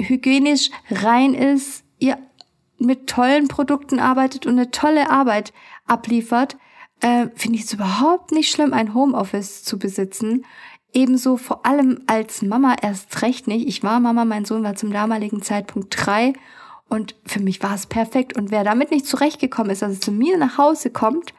hygienisch 0.01 0.71
rein 0.91 1.35
ist, 1.35 1.85
ihr 1.99 2.19
mit 2.79 3.07
tollen 3.07 3.47
Produkten 3.47 4.01
arbeitet 4.01 4.45
und 4.45 4.55
eine 4.59 4.73
tolle 4.73 5.09
Arbeit 5.09 5.53
abliefert, 5.87 6.57
äh, 7.01 7.29
finde 7.37 7.59
ich 7.59 7.65
es 7.65 7.73
überhaupt 7.73 8.33
nicht 8.33 8.51
schlimm, 8.51 8.73
ein 8.73 8.93
Homeoffice 8.93 9.63
zu 9.63 9.79
besitzen. 9.79 10.45
Ebenso 10.93 11.37
vor 11.37 11.65
allem 11.65 12.03
als 12.07 12.43
Mama 12.43 12.75
erst 12.83 13.23
recht 13.23 13.47
nicht. 13.47 13.69
Ich 13.69 13.85
war 13.85 14.01
Mama, 14.01 14.25
mein 14.25 14.45
Sohn 14.45 14.65
war 14.65 14.75
zum 14.75 14.93
damaligen 14.93 15.43
Zeitpunkt 15.43 15.95
drei 15.97 16.33
und 16.93 17.17
für 17.25 17.41
mich 17.41 17.63
war 17.63 17.75
es 17.75 17.87
perfekt. 17.87 18.37
Und 18.37 18.51
wer 18.51 18.65
damit 18.65 18.91
nicht 18.91 19.07
zurechtgekommen 19.07 19.73
ist, 19.73 19.81
dass 19.81 19.93
es 19.93 20.01
zu 20.01 20.13
mir 20.13 20.37
nach 20.37 20.59
Hause 20.59 20.91
kommt, 20.91 21.33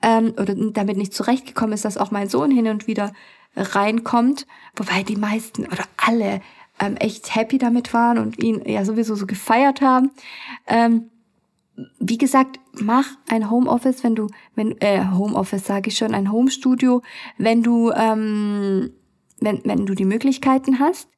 ähm, 0.00 0.34
oder 0.40 0.54
damit 0.54 0.96
nicht 0.96 1.12
zurechtgekommen 1.12 1.72
ist, 1.72 1.84
dass 1.84 1.98
auch 1.98 2.12
mein 2.12 2.28
Sohn 2.28 2.52
hin 2.52 2.68
und 2.68 2.86
wieder 2.86 3.12
reinkommt, 3.56 4.46
wobei 4.76 5.02
die 5.02 5.16
meisten 5.16 5.66
oder 5.66 5.84
alle 5.96 6.40
ähm, 6.78 6.96
echt 6.96 7.34
happy 7.34 7.58
damit 7.58 7.92
waren 7.92 8.18
und 8.18 8.42
ihn 8.42 8.62
ja 8.64 8.84
sowieso 8.84 9.16
so 9.16 9.26
gefeiert 9.26 9.80
haben. 9.80 10.12
Ähm, 10.68 11.10
wie 11.98 12.18
gesagt, 12.18 12.60
mach 12.72 13.06
ein 13.28 13.50
Homeoffice, 13.50 14.04
wenn 14.04 14.14
du, 14.14 14.28
wenn, 14.54 14.80
äh, 14.80 15.04
Homeoffice 15.12 15.66
sage 15.66 15.88
ich 15.88 15.98
schon, 15.98 16.14
ein 16.14 16.30
Homestudio, 16.30 17.02
wenn 17.38 17.62
du, 17.64 17.90
ähm, 17.90 18.92
wenn, 19.40 19.62
wenn 19.64 19.84
du 19.84 19.94
die 19.94 20.04
Möglichkeiten 20.04 20.78
hast 20.78 21.11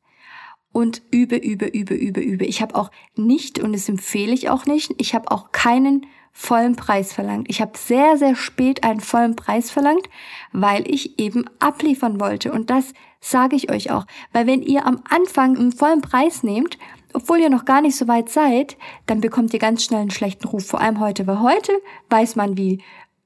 und 0.74 1.02
übe, 1.12 1.36
übe, 1.36 1.66
übe, 1.66 1.94
übe, 1.94 2.20
übe. 2.20 2.44
Ich 2.44 2.60
habe 2.60 2.74
auch 2.74 2.90
nicht, 3.14 3.60
und 3.60 3.72
das 3.72 3.88
empfehle 3.88 4.34
ich 4.34 4.50
auch 4.50 4.66
nicht, 4.66 4.92
ich 4.98 5.14
habe 5.14 5.30
auch 5.30 5.52
keinen 5.52 6.06
vollen 6.32 6.74
Preis 6.74 7.12
verlangt. 7.12 7.46
Ich 7.48 7.60
habe 7.60 7.78
sehr, 7.78 8.18
sehr 8.18 8.34
spät 8.34 8.82
einen 8.82 8.98
vollen 9.00 9.36
Preis 9.36 9.70
verlangt, 9.70 10.10
weil 10.52 10.90
ich 10.90 11.18
eben 11.20 11.44
abliefern 11.60 12.18
wollte. 12.18 12.52
Und 12.52 12.70
das 12.70 12.92
sage 13.20 13.54
ich 13.54 13.70
euch 13.70 13.92
auch. 13.92 14.04
Weil 14.32 14.48
wenn 14.48 14.62
ihr 14.62 14.84
am 14.84 15.00
Anfang 15.08 15.56
einen 15.56 15.70
vollen 15.70 16.00
Preis 16.00 16.42
nehmt, 16.42 16.76
obwohl 17.12 17.38
ihr 17.38 17.50
noch 17.50 17.64
gar 17.64 17.80
nicht 17.80 17.96
so 17.96 18.08
weit 18.08 18.28
seid, 18.28 18.76
dann 19.06 19.20
bekommt 19.20 19.54
ihr 19.54 19.60
ganz 19.60 19.84
schnell 19.84 20.00
einen 20.00 20.10
schlechten 20.10 20.48
Ruf. 20.48 20.66
Vor 20.66 20.80
allem 20.80 20.98
heute, 20.98 21.28
weil 21.28 21.40
heute 21.40 21.72
weiß 22.10 22.34
man, 22.34 22.56
wie 22.56 22.82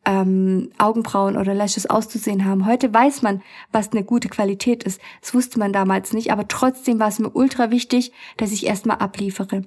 ähm, 0.09 0.71
Augenbrauen 0.79 1.37
oder 1.37 1.53
Lashes 1.53 1.85
auszusehen 1.85 2.47
haben. 2.47 2.65
Heute 2.65 2.93
weiß 2.93 3.21
man, 3.21 3.43
was 3.73 3.93
eine 3.93 4.03
gute 4.03 4.31
Qualität 4.31 4.83
ist. 4.83 5.03
Das 5.21 5.35
wusste 5.35 5.59
man 5.59 5.75
damals 5.75 6.15
nicht, 6.15 6.33
aber 6.33 6.49
trotzdem 6.49 6.99
war 6.99 7.09
es 7.09 7.19
mir 7.19 7.29
ultra 7.29 7.71
wichtig, 7.71 8.13
dass 8.39 8.51
ich 8.51 8.67
erstmal 8.67 8.97
abliefere. 8.97 9.65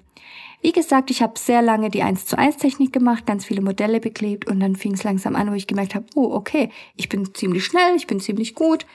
Wie 0.64 0.72
gesagt, 0.72 1.12
ich 1.12 1.22
habe 1.22 1.38
sehr 1.38 1.62
lange 1.62 1.92
die 1.92 2.02
1 2.02 2.26
zu 2.26 2.40
1 2.40 2.58
Technik 2.58 2.92
gemacht, 2.92 3.28
ganz 3.28 3.46
viele 3.46 3.62
Modelle 3.62 4.00
beklebt 4.00 4.50
und 4.50 4.60
dann 4.60 4.76
fing 4.76 4.94
es 4.94 5.04
langsam 5.04 5.36
an, 5.36 5.52
wo 5.52 5.54
ich 5.54 5.68
gemerkt 5.68 5.94
habe, 5.94 6.06
oh, 6.16 6.34
okay, 6.34 6.70
ich 6.96 7.08
bin 7.08 7.36
ziemlich 7.36 7.64
schnell, 7.64 7.96
ich 7.96 8.08
bin 8.08 8.20
ziemlich 8.20 8.56
gut. 8.56 8.88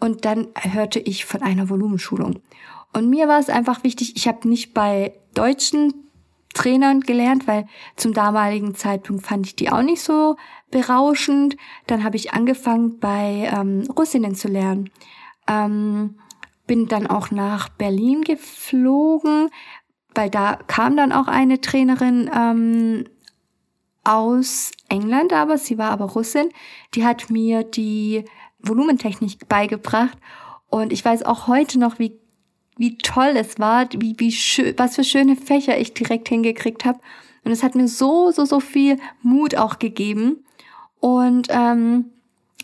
Und 0.00 0.24
dann 0.24 0.48
hörte 0.54 1.00
ich 1.00 1.26
von 1.26 1.42
einer 1.42 1.68
Volumenschulung. 1.68 2.40
Und 2.94 3.10
mir 3.10 3.28
war 3.28 3.40
es 3.40 3.50
einfach 3.50 3.84
wichtig, 3.84 4.16
ich 4.16 4.26
habe 4.26 4.48
nicht 4.48 4.72
bei 4.72 5.12
deutschen 5.34 6.03
Trainern 6.54 7.00
gelernt, 7.00 7.46
weil 7.46 7.66
zum 7.96 8.14
damaligen 8.14 8.74
Zeitpunkt 8.74 9.26
fand 9.26 9.46
ich 9.46 9.56
die 9.56 9.70
auch 9.70 9.82
nicht 9.82 10.02
so 10.02 10.36
berauschend. 10.70 11.56
Dann 11.86 12.04
habe 12.04 12.16
ich 12.16 12.32
angefangen, 12.32 12.98
bei 12.98 13.50
ähm, 13.52 13.82
Russinnen 13.96 14.34
zu 14.34 14.48
lernen. 14.48 14.90
Ähm, 15.46 16.18
bin 16.66 16.88
dann 16.88 17.06
auch 17.06 17.30
nach 17.30 17.68
Berlin 17.68 18.22
geflogen, 18.22 19.50
weil 20.14 20.30
da 20.30 20.56
kam 20.66 20.96
dann 20.96 21.12
auch 21.12 21.26
eine 21.26 21.60
Trainerin 21.60 22.30
ähm, 22.34 23.04
aus 24.04 24.70
England, 24.88 25.32
aber 25.32 25.58
sie 25.58 25.76
war 25.76 25.90
aber 25.90 26.06
Russin. 26.06 26.48
Die 26.94 27.04
hat 27.04 27.30
mir 27.30 27.64
die 27.64 28.24
Volumentechnik 28.60 29.48
beigebracht. 29.48 30.16
Und 30.68 30.92
ich 30.92 31.04
weiß 31.04 31.24
auch 31.24 31.46
heute 31.46 31.78
noch, 31.78 31.98
wie 31.98 32.18
wie 32.76 32.98
toll 32.98 33.34
es 33.36 33.58
war, 33.58 33.86
wie, 33.92 34.14
wie 34.18 34.32
schön, 34.32 34.74
was 34.76 34.96
für 34.96 35.04
schöne 35.04 35.36
Fächer 35.36 35.78
ich 35.78 35.94
direkt 35.94 36.28
hingekriegt 36.28 36.84
habe. 36.84 36.98
Und 37.44 37.52
es 37.52 37.62
hat 37.62 37.74
mir 37.74 37.88
so, 37.88 38.30
so, 38.30 38.44
so 38.44 38.60
viel 38.60 38.98
Mut 39.22 39.54
auch 39.56 39.78
gegeben. 39.78 40.44
Und 41.00 41.48
ähm, 41.50 42.06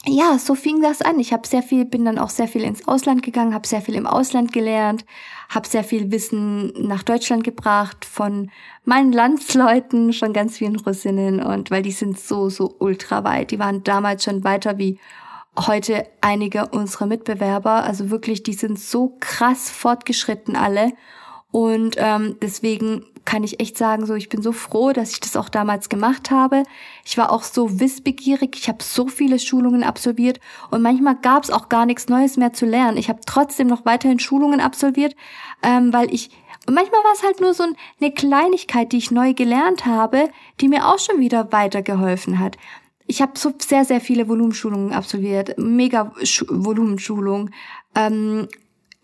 ja, 0.07 0.38
so 0.38 0.55
fing 0.55 0.81
das 0.81 1.02
an. 1.02 1.19
Ich 1.19 1.35
habe 1.35 1.47
sehr 1.47 1.62
viel, 1.62 1.85
bin 1.85 2.07
dann 2.07 2.19
auch 2.19 2.31
sehr 2.31 2.49
viel 2.49 2.62
ins 2.62 2.88
Ausland 2.88 3.23
gegangen, 3.23 3.52
habe 3.52 3.69
sehr 3.69 3.83
viel 3.83 3.95
im 3.95 4.07
Ausland 4.07 4.50
gelernt, 4.52 5.05
habe 5.50 5.69
sehr 5.69 5.85
viel 5.85 6.11
Wissen 6.11 6.73
nach 6.87 7.02
Deutschland 7.02 7.45
gebracht 7.45 8.07
von 8.07 8.50
meinen 8.87 9.12
Landsleuten, 9.12 10.14
schon 10.14 10.33
ganz 10.33 10.57
vielen 10.57 10.76
Russinnen 10.76 11.43
und 11.43 11.71
weil 11.71 11.83
die 11.83 11.93
sind 11.93 12.19
so 12.19 12.49
so 12.49 12.75
ultra 12.79 13.25
weit. 13.25 13.50
Die 13.50 13.59
waren 13.59 13.85
damals 13.85 14.25
schon 14.25 14.43
weiter 14.43 14.79
wie 14.79 14.99
heute 15.67 16.07
einige 16.21 16.69
unserer 16.69 17.07
Mitbewerber. 17.07 17.85
Also 17.85 18.11
wirklich, 18.11 18.43
die 18.43 18.55
sind 18.55 18.79
so 18.79 19.17
krass 19.21 19.71
fortgeschritten 19.71 20.57
alle 20.57 20.93
und 21.52 21.97
ähm, 21.99 22.37
deswegen 22.40 23.07
kann 23.25 23.45
ich 23.45 23.61
echt 23.61 23.76
sagen, 23.76 24.07
so 24.07 24.14
ich 24.14 24.29
bin 24.29 24.43
so 24.43 24.52
froh, 24.52 24.93
dass 24.93 25.12
ich 25.12 25.21
das 25.21 25.37
auch 25.37 25.49
damals 25.49 25.88
gemacht 25.88 26.31
habe. 26.31 26.62
Ich 27.05 27.19
war 27.19 27.31
auch 27.31 27.43
so 27.43 27.81
wissbegierig, 27.81 28.57
ich 28.57 28.69
habe 28.69 28.83
so 28.83 29.09
viele 29.09 29.38
Schulungen 29.38 29.83
absolviert 29.83 30.40
und 30.71 30.83
manchmal 30.83 31.17
gab 31.17 31.45
es 31.45 31.50
auch 31.50 31.69
gar 31.69 31.87
nichts 31.87 32.09
Neues 32.09 32.37
mehr 32.37 32.52
zu 32.52 32.67
lernen. 32.67 32.97
Ich 32.97 33.09
habe 33.09 33.21
trotzdem 33.26 33.67
noch 33.67 33.85
weiterhin 33.85 34.19
Schulungen 34.19 34.61
absolviert, 34.61 35.14
ähm, 35.62 35.93
weil 35.93 36.12
ich 36.14 36.31
und 36.67 36.75
manchmal 36.75 37.02
war 37.02 37.12
es 37.14 37.23
halt 37.23 37.40
nur 37.40 37.55
so 37.55 37.64
eine 38.00 38.12
Kleinigkeit, 38.12 38.93
die 38.93 38.99
ich 38.99 39.11
neu 39.11 39.33
gelernt 39.33 39.87
habe, 39.87 40.29
die 40.61 40.69
mir 40.69 40.87
auch 40.87 40.99
schon 40.99 41.19
wieder 41.19 41.50
weitergeholfen 41.52 42.38
hat. 42.38 42.59
Ich 43.11 43.21
habe 43.21 43.33
so 43.37 43.52
sehr, 43.61 43.85
sehr 43.85 44.00
viele 44.00 44.29
Volumenschulungen 44.29 44.93
absolviert, 44.93 45.59
mega 45.59 46.12
Volumenschulungen. 46.49 47.52
Ähm, 47.95 48.49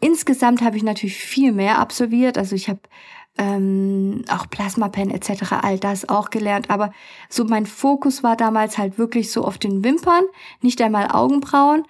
Insgesamt 0.01 0.61
habe 0.63 0.77
ich 0.77 0.83
natürlich 0.83 1.17
viel 1.17 1.53
mehr 1.53 1.79
absolviert. 1.79 2.37
Also 2.37 2.55
ich 2.55 2.69
habe 2.69 2.81
ähm, 3.39 4.25
auch 4.31 4.49
Plasmapen 4.49 5.11
etc. 5.11 5.53
all 5.63 5.79
das 5.79 6.09
auch 6.09 6.31
gelernt. 6.31 6.71
Aber 6.71 6.93
so 7.29 7.45
mein 7.45 7.67
Fokus 7.67 8.23
war 8.23 8.37
damals 8.37 8.79
halt 8.79 8.99
wirklich 8.99 9.33
so 9.33 9.45
auf 9.45 9.59
den 9.59 9.83
Wimpern, 9.85 10.25
nicht 10.61 10.81
einmal 10.83 11.09
Augenbrauen. 11.11 11.85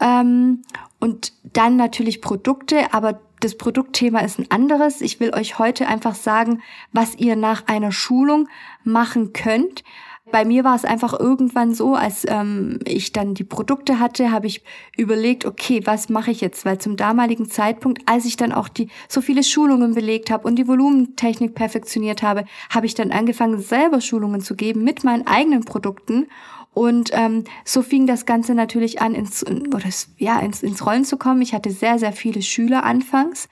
Ähm, 0.00 0.62
und 0.98 1.32
dann 1.44 1.76
natürlich 1.76 2.20
Produkte, 2.20 2.92
aber 2.92 3.20
das 3.40 3.56
Produktthema 3.56 4.20
ist 4.20 4.38
ein 4.38 4.50
anderes. 4.50 5.00
Ich 5.00 5.20
will 5.20 5.34
euch 5.34 5.58
heute 5.58 5.86
einfach 5.86 6.14
sagen, 6.14 6.62
was 6.92 7.14
ihr 7.16 7.36
nach 7.36 7.66
einer 7.68 7.92
Schulung 7.92 8.48
machen 8.84 9.32
könnt. 9.32 9.84
Bei 10.30 10.44
mir 10.44 10.62
war 10.62 10.76
es 10.76 10.84
einfach 10.84 11.18
irgendwann 11.18 11.74
so, 11.74 11.96
als 11.96 12.24
ähm, 12.28 12.78
ich 12.84 13.10
dann 13.10 13.34
die 13.34 13.42
Produkte 13.42 13.98
hatte, 13.98 14.30
habe 14.30 14.46
ich 14.46 14.62
überlegt, 14.96 15.44
okay, 15.44 15.80
was 15.84 16.08
mache 16.08 16.30
ich 16.30 16.40
jetzt? 16.40 16.64
Weil 16.64 16.78
zum 16.78 16.96
damaligen 16.96 17.50
Zeitpunkt, 17.50 18.02
als 18.06 18.24
ich 18.24 18.36
dann 18.36 18.52
auch 18.52 18.68
die 18.68 18.88
so 19.08 19.20
viele 19.20 19.42
Schulungen 19.42 19.94
belegt 19.94 20.30
habe 20.30 20.46
und 20.46 20.56
die 20.56 20.68
Volumentechnik 20.68 21.56
perfektioniert 21.56 22.22
habe, 22.22 22.44
habe 22.70 22.86
ich 22.86 22.94
dann 22.94 23.10
angefangen, 23.10 23.60
selber 23.60 24.00
Schulungen 24.00 24.40
zu 24.40 24.54
geben 24.54 24.84
mit 24.84 25.02
meinen 25.02 25.26
eigenen 25.26 25.64
Produkten. 25.64 26.28
Und 26.74 27.10
ähm, 27.12 27.44
so 27.64 27.82
fing 27.82 28.06
das 28.06 28.24
Ganze 28.24 28.54
natürlich 28.54 29.02
an, 29.02 29.14
ins, 29.14 29.44
oder 29.46 29.88
ja, 30.16 30.40
ins, 30.40 30.62
ins 30.62 30.86
Rollen 30.86 31.04
zu 31.04 31.18
kommen. 31.18 31.42
Ich 31.42 31.52
hatte 31.52 31.70
sehr, 31.70 31.98
sehr 31.98 32.12
viele 32.12 32.40
Schüler 32.40 32.84
anfangs, 32.84 33.48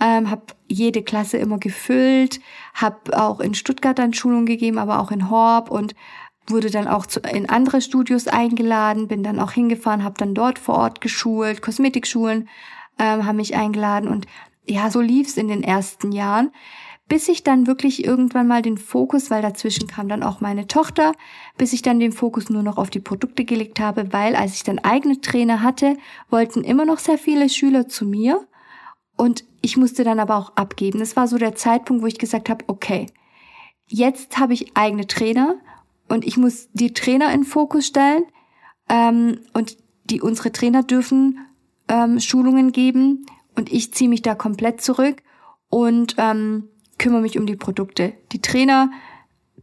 ähm, 0.00 0.30
habe 0.30 0.42
jede 0.66 1.02
Klasse 1.02 1.36
immer 1.36 1.58
gefüllt, 1.58 2.40
habe 2.74 3.16
auch 3.16 3.38
in 3.38 3.54
Stuttgart 3.54 3.96
dann 3.98 4.14
Schulungen 4.14 4.46
gegeben, 4.46 4.78
aber 4.78 4.98
auch 4.98 5.12
in 5.12 5.30
Horb 5.30 5.70
und 5.70 5.94
wurde 6.48 6.70
dann 6.70 6.88
auch 6.88 7.06
zu, 7.06 7.20
in 7.20 7.48
andere 7.48 7.80
Studios 7.80 8.26
eingeladen, 8.26 9.08
bin 9.08 9.22
dann 9.22 9.38
auch 9.38 9.52
hingefahren, 9.52 10.02
habe 10.02 10.16
dann 10.18 10.34
dort 10.34 10.58
vor 10.58 10.76
Ort 10.76 11.00
geschult, 11.00 11.62
Kosmetikschulen 11.62 12.48
ähm, 12.98 13.26
haben 13.26 13.36
mich 13.36 13.54
eingeladen 13.54 14.08
und 14.08 14.26
ja, 14.64 14.90
so 14.90 15.00
lief's 15.00 15.36
in 15.36 15.48
den 15.48 15.62
ersten 15.62 16.10
Jahren 16.10 16.50
bis 17.08 17.28
ich 17.28 17.44
dann 17.44 17.66
wirklich 17.66 18.04
irgendwann 18.04 18.48
mal 18.48 18.62
den 18.62 18.78
Fokus, 18.78 19.30
weil 19.30 19.42
dazwischen 19.42 19.86
kam 19.86 20.08
dann 20.08 20.22
auch 20.22 20.40
meine 20.40 20.66
Tochter, 20.66 21.12
bis 21.56 21.72
ich 21.72 21.82
dann 21.82 22.00
den 22.00 22.12
Fokus 22.12 22.50
nur 22.50 22.62
noch 22.62 22.78
auf 22.78 22.90
die 22.90 23.00
Produkte 23.00 23.44
gelegt 23.44 23.78
habe, 23.78 24.12
weil 24.12 24.34
als 24.34 24.54
ich 24.54 24.64
dann 24.64 24.80
eigene 24.80 25.20
Trainer 25.20 25.62
hatte, 25.62 25.96
wollten 26.30 26.64
immer 26.64 26.84
noch 26.84 26.98
sehr 26.98 27.18
viele 27.18 27.48
Schüler 27.48 27.88
zu 27.88 28.06
mir 28.06 28.46
und 29.16 29.44
ich 29.62 29.76
musste 29.76 30.04
dann 30.04 30.20
aber 30.20 30.36
auch 30.36 30.56
abgeben. 30.56 30.98
Das 30.98 31.16
war 31.16 31.28
so 31.28 31.38
der 31.38 31.54
Zeitpunkt, 31.54 32.02
wo 32.02 32.06
ich 32.06 32.18
gesagt 32.18 32.48
habe, 32.48 32.64
okay, 32.66 33.06
jetzt 33.86 34.38
habe 34.38 34.52
ich 34.52 34.76
eigene 34.76 35.06
Trainer 35.06 35.56
und 36.08 36.24
ich 36.24 36.36
muss 36.36 36.68
die 36.72 36.92
Trainer 36.92 37.32
in 37.32 37.44
Fokus 37.44 37.86
stellen 37.86 38.24
ähm, 38.88 39.40
und 39.52 39.76
die 40.04 40.20
unsere 40.20 40.52
Trainer 40.52 40.82
dürfen 40.82 41.38
ähm, 41.88 42.20
Schulungen 42.20 42.72
geben 42.72 43.26
und 43.56 43.72
ich 43.72 43.94
ziehe 43.94 44.10
mich 44.10 44.22
da 44.22 44.34
komplett 44.34 44.80
zurück 44.80 45.22
und 45.68 46.16
ähm, 46.18 46.68
kümmere 46.98 47.22
mich 47.22 47.38
um 47.38 47.46
die 47.46 47.56
Produkte. 47.56 48.14
Die 48.32 48.40
Trainer 48.40 48.90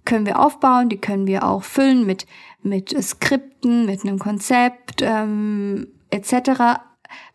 können 0.06 0.26
wir 0.26 0.40
aufbauen, 0.40 0.90
die 0.90 0.98
können 0.98 1.28
wir 1.28 1.46
auch 1.46 1.64
füllen 1.64 2.06
mit, 2.06 2.26
mit 2.62 2.96
Skripten, 3.02 3.86
mit 3.86 4.04
einem 4.04 4.20
Konzept 4.20 5.02
ähm, 5.02 5.88
etc. 6.10 6.82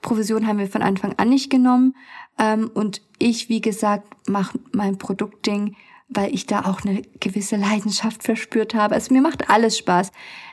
Provision 0.02 0.46
haben 0.46 0.58
wir 0.58 0.68
von 0.68 0.82
Anfang 0.82 1.14
an 1.16 1.28
nicht 1.28 1.50
genommen. 1.50 1.94
Ähm, 2.38 2.70
und 2.74 3.02
ich, 3.18 3.48
wie 3.48 3.60
gesagt, 3.60 4.28
mache 4.28 4.58
mein 4.72 4.98
Produktding 4.98 5.76
weil 6.08 6.34
ich 6.34 6.46
da 6.46 6.64
auch 6.64 6.84
eine 6.84 7.02
gewisse 7.20 7.56
Leidenschaft 7.56 8.22
verspürt 8.22 8.74
habe. 8.74 8.94
Also 8.94 9.12
mir 9.12 9.20
macht 9.20 9.50
alles 9.50 9.76
Spaß. 9.78 10.10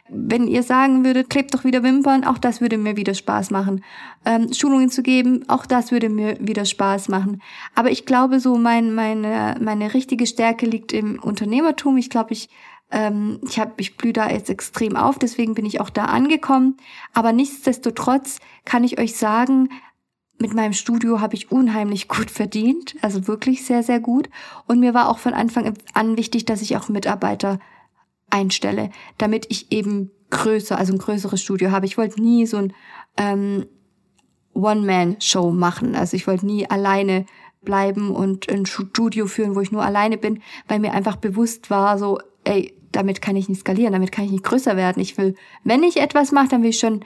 Wenn 0.08 0.48
ihr 0.48 0.62
sagen 0.62 1.04
würdet, 1.04 1.32
klebt 1.32 1.56
doch 1.56 1.64
wieder 1.64 1.82
Wimpern, 1.82 2.26
auch 2.26 2.38
das 2.38 2.62
würde 2.62 2.78
mir 2.78 2.96
wieder 2.96 3.16
Spaß 3.16 3.50
machen. 3.50 3.84
Ähm, 4.24 4.54
Schulungen 4.54 4.90
zu 4.90 5.02
geben, 5.02 5.44
auch 5.48 5.66
das 5.66 5.92
würde 5.92 6.10
mir 6.10 6.38
wieder 6.40 6.66
Spaß 6.66 7.10
machen. 7.10 7.42
Aber 7.74 7.90
ich 7.90 8.06
glaube, 8.06 8.40
so 8.40 8.56
mein, 8.58 8.94
meine, 8.94 9.58
meine 9.60 9.96
richtige 9.96 10.28
Stärke 10.28 10.68
liegt 10.68 10.94
im 10.94 11.20
Unternehmertum. 11.20 11.98
Ich 11.98 12.12
glaube, 12.12 12.34
ich 12.34 12.50
ähm, 12.92 13.40
ich 13.48 13.60
habe 13.60 13.74
ich 13.78 13.98
blühe 13.98 14.14
da 14.14 14.30
jetzt 14.30 14.50
extrem 14.50 14.96
auf, 14.96 15.18
deswegen 15.18 15.56
bin 15.56 15.66
ich 15.66 15.82
auch 15.82 15.90
da 15.90 16.06
angekommen. 16.06 16.78
Aber 17.14 17.34
nichtsdestotrotz 17.34 18.40
kann 18.64 18.84
ich 18.84 19.00
euch 19.00 19.16
sagen, 19.16 19.70
mit 20.38 20.54
meinem 20.54 20.74
Studio 20.74 21.22
habe 21.22 21.36
ich 21.36 21.52
unheimlich 21.52 22.08
gut 22.10 22.30
verdient, 22.30 22.96
also 23.02 23.28
wirklich 23.28 23.66
sehr, 23.66 23.84
sehr 23.84 24.00
gut. 24.00 24.30
Und 24.68 24.80
mir 24.80 24.94
war 24.94 25.10
auch 25.10 25.18
von 25.18 25.34
Anfang 25.34 25.74
an 25.94 26.18
wichtig, 26.18 26.46
dass 26.46 26.62
ich 26.62 26.78
auch 26.78 26.90
Mitarbeiter 26.90 27.60
einstelle, 28.36 28.90
damit 29.18 29.48
ich 29.50 29.72
eben 29.72 30.12
größer, 30.30 30.78
also 30.78 30.94
ein 30.94 31.00
größeres 31.00 31.42
Studio 31.42 31.72
habe. 31.72 31.86
Ich 31.86 31.98
wollte 31.98 32.22
nie 32.22 32.46
so 32.46 32.58
ein 32.58 32.74
ähm, 33.18 33.66
One-Man-Show 34.54 35.52
machen. 35.52 35.96
Also 35.96 36.18
ich 36.18 36.28
wollte 36.28 36.46
nie 36.46 36.70
alleine 36.70 37.26
bleiben 37.64 38.12
und 38.12 38.50
ein 38.50 38.66
Studio 38.66 39.26
führen, 39.26 39.56
wo 39.56 39.62
ich 39.62 39.72
nur 39.72 39.84
alleine 39.84 40.18
bin, 40.18 40.42
weil 40.68 40.80
mir 40.80 40.94
einfach 40.94 41.16
bewusst 41.16 41.70
war, 41.70 41.98
so, 41.98 42.20
ey, 42.44 42.74
damit 42.92 43.22
kann 43.22 43.36
ich 43.36 43.50
nicht 43.50 43.62
skalieren, 43.62 43.94
damit 43.94 44.12
kann 44.12 44.26
ich 44.26 44.32
nicht 44.32 44.44
größer 44.44 44.76
werden. 44.78 45.02
Ich 45.02 45.18
will, 45.18 45.36
wenn 45.64 45.84
ich 45.84 45.98
etwas 45.98 46.32
mache, 46.32 46.50
dann 46.50 46.62
will 46.62 46.70
ich 46.70 46.80
schon 46.80 47.04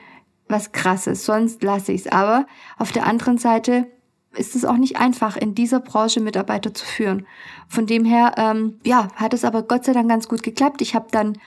was 0.47 0.71
Krasses, 0.71 1.25
sonst 1.25 1.63
lasse 1.63 1.91
ich 1.91 2.01
es. 2.01 2.11
Aber 2.11 2.45
auf 2.77 2.91
der 2.91 3.05
anderen 3.05 3.37
Seite 3.37 3.87
ist 4.35 4.55
es 4.55 4.65
auch 4.65 4.77
nicht 4.77 4.97
einfach, 4.97 5.37
in 5.37 5.55
dieser 5.55 5.79
Branche 5.79 6.19
Mitarbeiter 6.19 6.73
zu 6.73 6.85
führen. 6.85 7.25
Von 7.67 7.85
dem 7.85 8.05
her, 8.05 8.33
ähm, 8.37 8.79
ja, 8.83 9.09
hat 9.15 9.33
es 9.33 9.43
aber 9.43 9.63
Gott 9.63 9.85
sei 9.85 9.93
Dank 9.93 10.09
ganz 10.09 10.27
gut 10.27 10.43
geklappt. 10.43 10.81
Ich 10.81 10.93
habe 10.95 11.07
dann, 11.11 11.37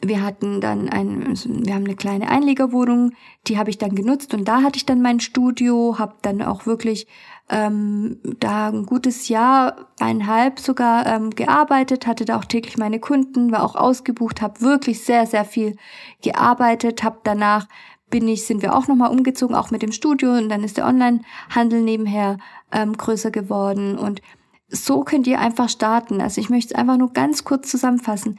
wir 0.00 0.22
hatten 0.22 0.60
dann 0.60 0.88
ein, 0.88 1.34
wir 1.44 1.74
haben 1.74 1.84
eine 1.84 1.96
kleine 1.96 2.28
Einlegerwohnung, 2.28 3.12
die 3.48 3.58
habe 3.58 3.70
ich 3.70 3.78
dann 3.78 3.94
genutzt 3.94 4.34
und 4.34 4.46
da 4.46 4.62
hatte 4.62 4.76
ich 4.76 4.86
dann 4.86 5.02
mein 5.02 5.18
Studio, 5.18 5.96
habe 5.98 6.14
dann 6.22 6.42
auch 6.42 6.66
wirklich 6.66 7.08
ähm, 7.50 8.20
da 8.38 8.68
ein 8.68 8.86
gutes 8.86 9.28
Jahr, 9.28 9.88
eineinhalb 9.98 10.60
sogar 10.60 11.06
ähm, 11.06 11.30
gearbeitet, 11.30 12.06
hatte 12.06 12.24
da 12.24 12.38
auch 12.38 12.44
täglich 12.44 12.76
meine 12.76 13.00
Kunden, 13.00 13.50
war 13.50 13.64
auch 13.64 13.74
ausgebucht, 13.74 14.42
habe 14.42 14.60
wirklich 14.60 15.02
sehr, 15.02 15.26
sehr 15.26 15.44
viel 15.44 15.76
gearbeitet, 16.22 17.02
habe 17.02 17.20
danach 17.24 17.66
bin 18.10 18.26
ich, 18.28 18.46
sind 18.46 18.62
wir 18.62 18.74
auch 18.74 18.88
nochmal 18.88 19.10
umgezogen, 19.10 19.54
auch 19.54 19.70
mit 19.70 19.82
dem 19.82 19.92
Studio 19.92 20.32
und 20.36 20.48
dann 20.48 20.64
ist 20.64 20.76
der 20.76 20.86
Online-Handel 20.86 21.82
nebenher 21.82 22.38
ähm, 22.72 22.96
größer 22.96 23.30
geworden 23.30 23.98
und 23.98 24.22
so 24.68 25.02
könnt 25.02 25.26
ihr 25.26 25.40
einfach 25.40 25.68
starten. 25.68 26.20
Also 26.20 26.40
ich 26.40 26.50
möchte 26.50 26.74
es 26.74 26.78
einfach 26.78 26.98
nur 26.98 27.12
ganz 27.12 27.44
kurz 27.44 27.70
zusammenfassen. 27.70 28.38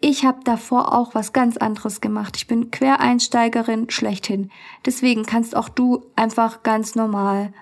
Ich 0.00 0.24
habe 0.24 0.40
davor 0.44 0.94
auch 0.94 1.14
was 1.14 1.32
ganz 1.32 1.56
anderes 1.56 2.00
gemacht. 2.00 2.36
Ich 2.36 2.46
bin 2.46 2.70
Quereinsteigerin 2.70 3.90
schlechthin. 3.90 4.50
Deswegen 4.86 5.24
kannst 5.24 5.56
auch 5.56 5.68
du 5.68 6.04
einfach 6.14 6.62
ganz 6.62 6.94
normal 6.94 7.52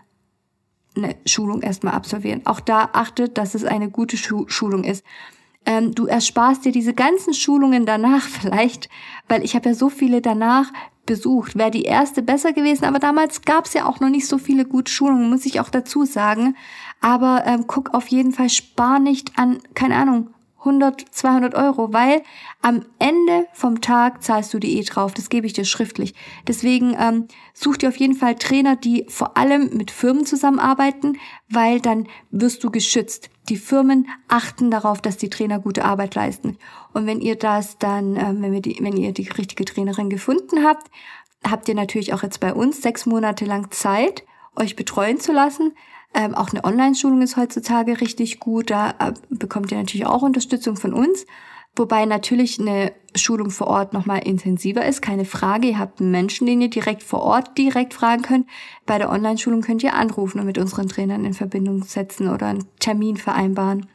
eine 0.97 1.15
Schulung 1.27 1.63
erstmal 1.63 1.95
absolvieren. 1.95 2.45
Auch 2.45 2.61
da 2.61 2.91
achtet, 2.93 3.39
dass 3.39 3.55
es 3.55 3.65
eine 3.65 3.91
gute 3.91 4.17
Schu 4.17 4.45
Schulung 4.49 4.85
ist. 4.85 5.05
Ähm, 5.65 5.95
du 5.95 6.07
ersparst 6.07 6.65
dir 6.65 6.73
diese 6.73 6.95
ganzen 6.95 7.35
Schulungen 7.35 7.87
danach 7.87 8.23
vielleicht, 8.41 8.89
weil 9.29 9.45
ich 9.45 9.55
habe 9.55 9.71
ja 9.71 9.75
so 9.75 9.89
viele 9.89 10.21
danach 10.21 10.73
besucht. 11.07 11.57
Wäre 11.57 11.71
die 11.71 11.83
erste 11.83 12.23
besser 12.23 12.53
gewesen, 12.53 12.85
aber 12.85 12.99
damals 12.99 13.43
gab 13.43 13.67
es 13.67 13.75
ja 13.75 13.87
auch 13.87 14.01
noch 14.01 14.11
nicht 14.11 14.27
so 14.27 14.39
viele 14.39 14.65
gute 14.65 14.93
Schulungen, 14.93 15.31
muss 15.31 15.47
ich 15.47 15.61
auch 15.61 15.71
dazu 15.71 16.05
sagen. 16.05 16.57
Aber 17.01 17.45
ähm, 17.47 17.67
guck 17.67 17.95
auf 17.95 18.09
jeden 18.09 18.33
Fall, 18.33 18.51
spar 18.51 18.99
nicht 18.99 19.39
an, 19.39 19.59
keine 19.75 19.97
Ahnung, 19.97 20.31
100, 20.67 21.05
200 21.11 21.55
Euro, 21.55 21.93
weil 21.93 22.23
am 22.61 22.85
Ende 22.99 23.47
vom 23.53 23.81
Tag 23.81 24.23
zahlst 24.23 24.53
du 24.53 24.59
die 24.59 24.79
eh 24.79 24.83
drauf. 24.83 25.15
Das 25.15 25.29
gebe 25.29 25.47
ich 25.47 25.53
dir 25.53 25.65
schriftlich. 25.65 26.15
Deswegen 26.49 26.97
ähm, 26.99 27.29
such 27.55 27.77
dir 27.79 27.89
auf 27.89 27.97
jeden 27.97 28.15
Fall 28.15 28.35
Trainer, 28.35 28.75
die 28.75 29.07
vor 29.09 29.37
allem 29.37 29.77
mit 29.77 29.93
Firmen 29.93 30.27
zusammenarbeiten, 30.27 31.19
weil 31.49 31.81
dann 31.81 32.09
wirst 32.31 32.65
du 32.65 32.71
geschützt. 32.71 33.31
Die 33.49 33.57
Firmen 33.57 34.09
achten 34.29 34.71
darauf, 34.71 35.01
dass 35.01 35.17
die 35.17 35.31
Trainer 35.31 35.59
gute 35.59 35.85
Arbeit 35.85 36.15
leisten. 36.15 36.59
Und 36.93 37.07
wenn 37.07 37.21
ihr 37.21 37.37
das 37.37 37.79
dann, 37.79 38.17
ähm, 38.17 38.43
wenn, 38.43 38.53
wir 38.53 38.61
die, 38.61 38.79
wenn 38.81 38.97
ihr 38.97 39.13
die 39.13 39.29
richtige 39.29 39.65
Trainerin 39.65 40.11
gefunden 40.11 40.65
habt, 40.65 40.91
habt 41.49 41.69
ihr 41.69 41.75
natürlich 41.75 42.13
auch 42.13 42.23
jetzt 42.23 42.41
bei 42.41 42.53
uns 42.53 42.83
sechs 42.83 43.07
Monate 43.07 43.45
lang 43.45 43.71
Zeit, 43.71 44.25
euch 44.57 44.77
betreuen 44.77 45.21
zu 45.21 45.33
lassen. 45.33 45.75
Ähm, 46.15 46.35
auch 46.35 46.51
eine 46.51 46.65
Online-Schulung 46.65 47.21
ist 47.23 47.37
heutzutage 47.37 48.01
richtig 48.01 48.41
gut. 48.41 48.71
Da 48.71 48.91
äh, 48.99 49.13
bekommt 49.29 49.71
ihr 49.71 49.79
natürlich 49.79 50.07
auch 50.07 50.23
Unterstützung 50.23 50.77
von 50.77 50.95
uns. 50.95 51.27
Wobei 51.77 52.07
natürlich 52.07 52.59
eine 52.59 52.93
Schulung 53.15 53.51
vor 53.51 53.67
Ort 53.67 53.93
nochmal 53.93 54.27
intensiver 54.27 54.85
ist, 54.85 55.03
keine 55.03 55.27
Frage. 55.27 55.69
Ihr 55.69 55.79
habt 55.79 56.01
einen 56.01 56.11
Menschen, 56.11 56.47
den 56.47 56.63
ihr 56.63 56.71
direkt 56.71 57.03
vor 57.03 57.23
Ort 57.23 57.59
direkt 57.59 57.93
fragen 57.93 58.23
könnt. 58.23 58.47
Bei 58.87 58.99
der 58.99 59.11
Online-Schulung 59.11 59.61
könnt 59.61 59.83
ihr 59.83 59.95
anrufen 59.95 60.41
und 60.41 60.47
mit 60.47 60.59
unseren 60.59 60.89
Trainern 60.89 61.25
in 61.25 61.35
Verbindung 61.35 61.83
setzen 61.85 62.29
oder 62.29 62.47
einen 62.47 62.67
Termin 62.81 63.19
vereinbaren. 63.19 63.87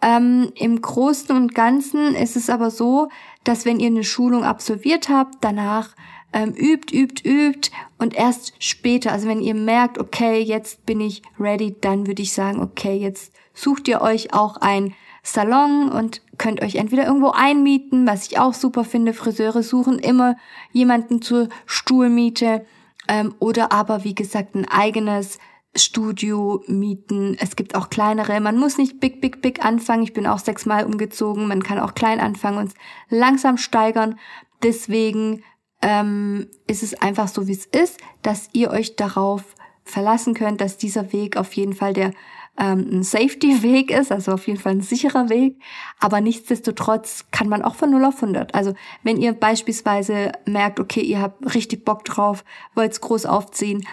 Ähm, 0.00 0.52
Im 0.54 0.80
Großen 0.80 1.34
und 1.34 1.56
Ganzen 1.56 2.14
ist 2.14 2.36
es 2.36 2.50
aber 2.50 2.70
so, 2.70 3.08
dass 3.42 3.64
wenn 3.64 3.80
ihr 3.80 3.88
eine 3.88 4.04
Schulung 4.04 4.44
absolviert 4.44 5.08
habt, 5.08 5.38
danach 5.40 5.96
ähm, 6.32 6.50
übt, 6.50 6.94
übt, 6.96 7.28
übt 7.28 7.70
und 7.98 8.14
erst 8.14 8.52
später, 8.60 9.10
also 9.10 9.26
wenn 9.26 9.40
ihr 9.40 9.54
merkt, 9.54 9.98
okay, 9.98 10.40
jetzt 10.40 10.86
bin 10.86 11.00
ich 11.00 11.22
ready, 11.40 11.74
dann 11.80 12.06
würde 12.06 12.22
ich 12.22 12.32
sagen, 12.32 12.60
okay, 12.60 12.96
jetzt 12.96 13.32
sucht 13.54 13.88
ihr 13.88 14.02
euch 14.02 14.32
auch 14.34 14.58
ein 14.58 14.94
Salon 15.32 15.90
und 15.90 16.22
könnt 16.38 16.62
euch 16.62 16.76
entweder 16.76 17.06
irgendwo 17.06 17.30
einmieten, 17.30 18.06
was 18.06 18.26
ich 18.26 18.38
auch 18.38 18.54
super 18.54 18.84
finde. 18.84 19.12
Friseure 19.12 19.62
suchen 19.62 19.98
immer 19.98 20.36
jemanden 20.72 21.22
zur 21.22 21.48
Stuhlmiete 21.66 22.64
ähm, 23.08 23.34
oder 23.38 23.72
aber 23.72 24.04
wie 24.04 24.14
gesagt 24.14 24.54
ein 24.54 24.68
eigenes 24.68 25.38
Studio 25.76 26.62
mieten. 26.66 27.36
Es 27.38 27.56
gibt 27.56 27.74
auch 27.74 27.90
kleinere. 27.90 28.40
Man 28.40 28.58
muss 28.58 28.78
nicht 28.78 29.00
big, 29.00 29.20
big, 29.20 29.42
big 29.42 29.64
anfangen. 29.64 30.02
Ich 30.02 30.12
bin 30.12 30.26
auch 30.26 30.38
sechsmal 30.38 30.84
umgezogen. 30.84 31.46
Man 31.46 31.62
kann 31.62 31.78
auch 31.78 31.94
klein 31.94 32.20
anfangen 32.20 32.58
und 32.58 32.74
langsam 33.08 33.58
steigern. 33.58 34.18
Deswegen 34.62 35.42
ähm, 35.82 36.48
ist 36.66 36.82
es 36.82 36.94
einfach 37.00 37.28
so, 37.28 37.46
wie 37.46 37.52
es 37.52 37.66
ist, 37.66 38.00
dass 38.22 38.48
ihr 38.52 38.70
euch 38.70 38.96
darauf 38.96 39.42
verlassen 39.84 40.34
könnt, 40.34 40.60
dass 40.60 40.76
dieser 40.76 41.12
Weg 41.12 41.36
auf 41.36 41.52
jeden 41.54 41.72
Fall 41.72 41.92
der 41.92 42.12
ähm, 42.58 42.88
ein 42.90 43.02
Safety-Weg 43.02 43.90
ist, 43.90 44.10
also 44.10 44.32
auf 44.32 44.46
jeden 44.46 44.58
Fall 44.58 44.72
ein 44.72 44.80
sicherer 44.80 45.28
Weg. 45.28 45.60
Aber 46.00 46.20
nichtsdestotrotz 46.20 47.26
kann 47.30 47.48
man 47.48 47.62
auch 47.62 47.74
von 47.74 47.90
0 47.90 48.04
auf 48.04 48.16
100. 48.16 48.54
Also 48.54 48.74
wenn 49.02 49.16
ihr 49.16 49.32
beispielsweise 49.32 50.32
merkt, 50.44 50.80
okay, 50.80 51.00
ihr 51.00 51.20
habt 51.20 51.54
richtig 51.54 51.84
Bock 51.84 52.04
drauf, 52.04 52.44
wollt 52.74 52.92
es 52.92 53.00
groß 53.00 53.26
aufziehen, 53.26 53.86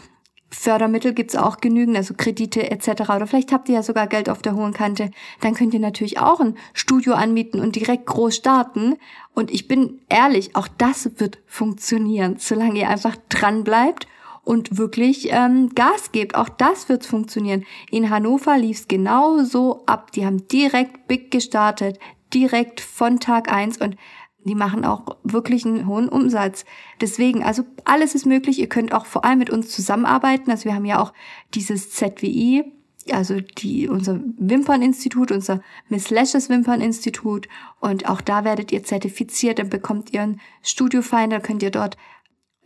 Fördermittel 0.50 1.14
gibt's 1.14 1.36
auch 1.36 1.58
genügend, 1.58 1.98
also 1.98 2.14
Kredite 2.16 2.72
etc. 2.72 3.02
Oder 3.02 3.28
vielleicht 3.28 3.52
habt 3.52 3.68
ihr 3.68 3.76
ja 3.76 3.84
sogar 3.84 4.08
Geld 4.08 4.30
auf 4.30 4.42
der 4.42 4.56
hohen 4.56 4.74
Kante. 4.74 5.12
Dann 5.42 5.54
könnt 5.54 5.74
ihr 5.74 5.80
natürlich 5.80 6.20
auch 6.20 6.40
ein 6.40 6.56
Studio 6.74 7.14
anmieten 7.14 7.60
und 7.60 7.76
direkt 7.76 8.06
groß 8.06 8.36
starten. 8.36 8.96
Und 9.34 9.52
ich 9.52 9.68
bin 9.68 10.00
ehrlich, 10.08 10.56
auch 10.56 10.68
das 10.68 11.20
wird 11.20 11.40
funktionieren, 11.46 12.38
solange 12.40 12.80
ihr 12.80 12.90
einfach 12.90 13.18
dran 13.28 13.64
bleibt 13.64 14.08
und 14.46 14.78
wirklich 14.78 15.28
ähm, 15.32 15.70
Gas 15.76 16.12
gebt. 16.12 16.36
Auch 16.36 16.50
das 16.50 16.88
wird 16.88 17.06
funktionieren. 17.06 17.66
In 17.92 18.10
Hannover 18.10 18.58
lief's 18.58 18.88
genau 18.88 19.44
so 19.44 19.84
ab. 19.86 20.12
Die 20.12 20.26
haben 20.26 20.48
direkt 20.48 21.08
big 21.08 21.32
gestartet, 21.32 22.00
direkt 22.34 22.80
von 22.80 23.20
Tag 23.20 23.52
eins 23.52 23.78
und 23.78 23.98
die 24.46 24.56
machen 24.56 24.86
auch 24.86 25.18
wirklich 25.24 25.66
einen 25.66 25.88
hohen 25.88 26.08
Umsatz. 26.08 26.66
Deswegen, 27.02 27.44
also 27.44 27.64
alles 27.84 28.14
ist 28.14 28.28
möglich. 28.28 28.60
Ihr 28.60 28.70
könnt 28.70 28.94
auch 28.94 29.08
vor 29.08 29.26
allem 29.26 29.40
mit 29.40 29.50
uns 29.50 29.72
zusammenarbeiten. 29.72 30.52
Also 30.52 30.66
wir 30.66 30.76
haben 30.76 30.86
ja 30.86 31.02
auch 31.02 31.14
dieses 31.56 31.90
ZWI, 31.90 32.64
also 33.12 33.40
die, 33.42 33.88
unser 33.90 34.20
Wimperninstitut, 34.38 35.32
unser 35.32 35.62
Miss 35.90 36.12
Lashes 36.12 36.50
Wimperninstitut. 36.50 37.48
Und 37.80 38.08
auch 38.08 38.22
da 38.22 38.44
werdet 38.44 38.72
ihr 38.72 38.84
zertifiziert, 38.84 39.58
dann 39.58 39.70
bekommt 39.70 40.14
ihr 40.14 40.22
einen 40.22 40.42
Studiofinder, 40.62 41.40
könnt 41.40 41.64
ihr 41.64 41.72
dort, 41.72 41.98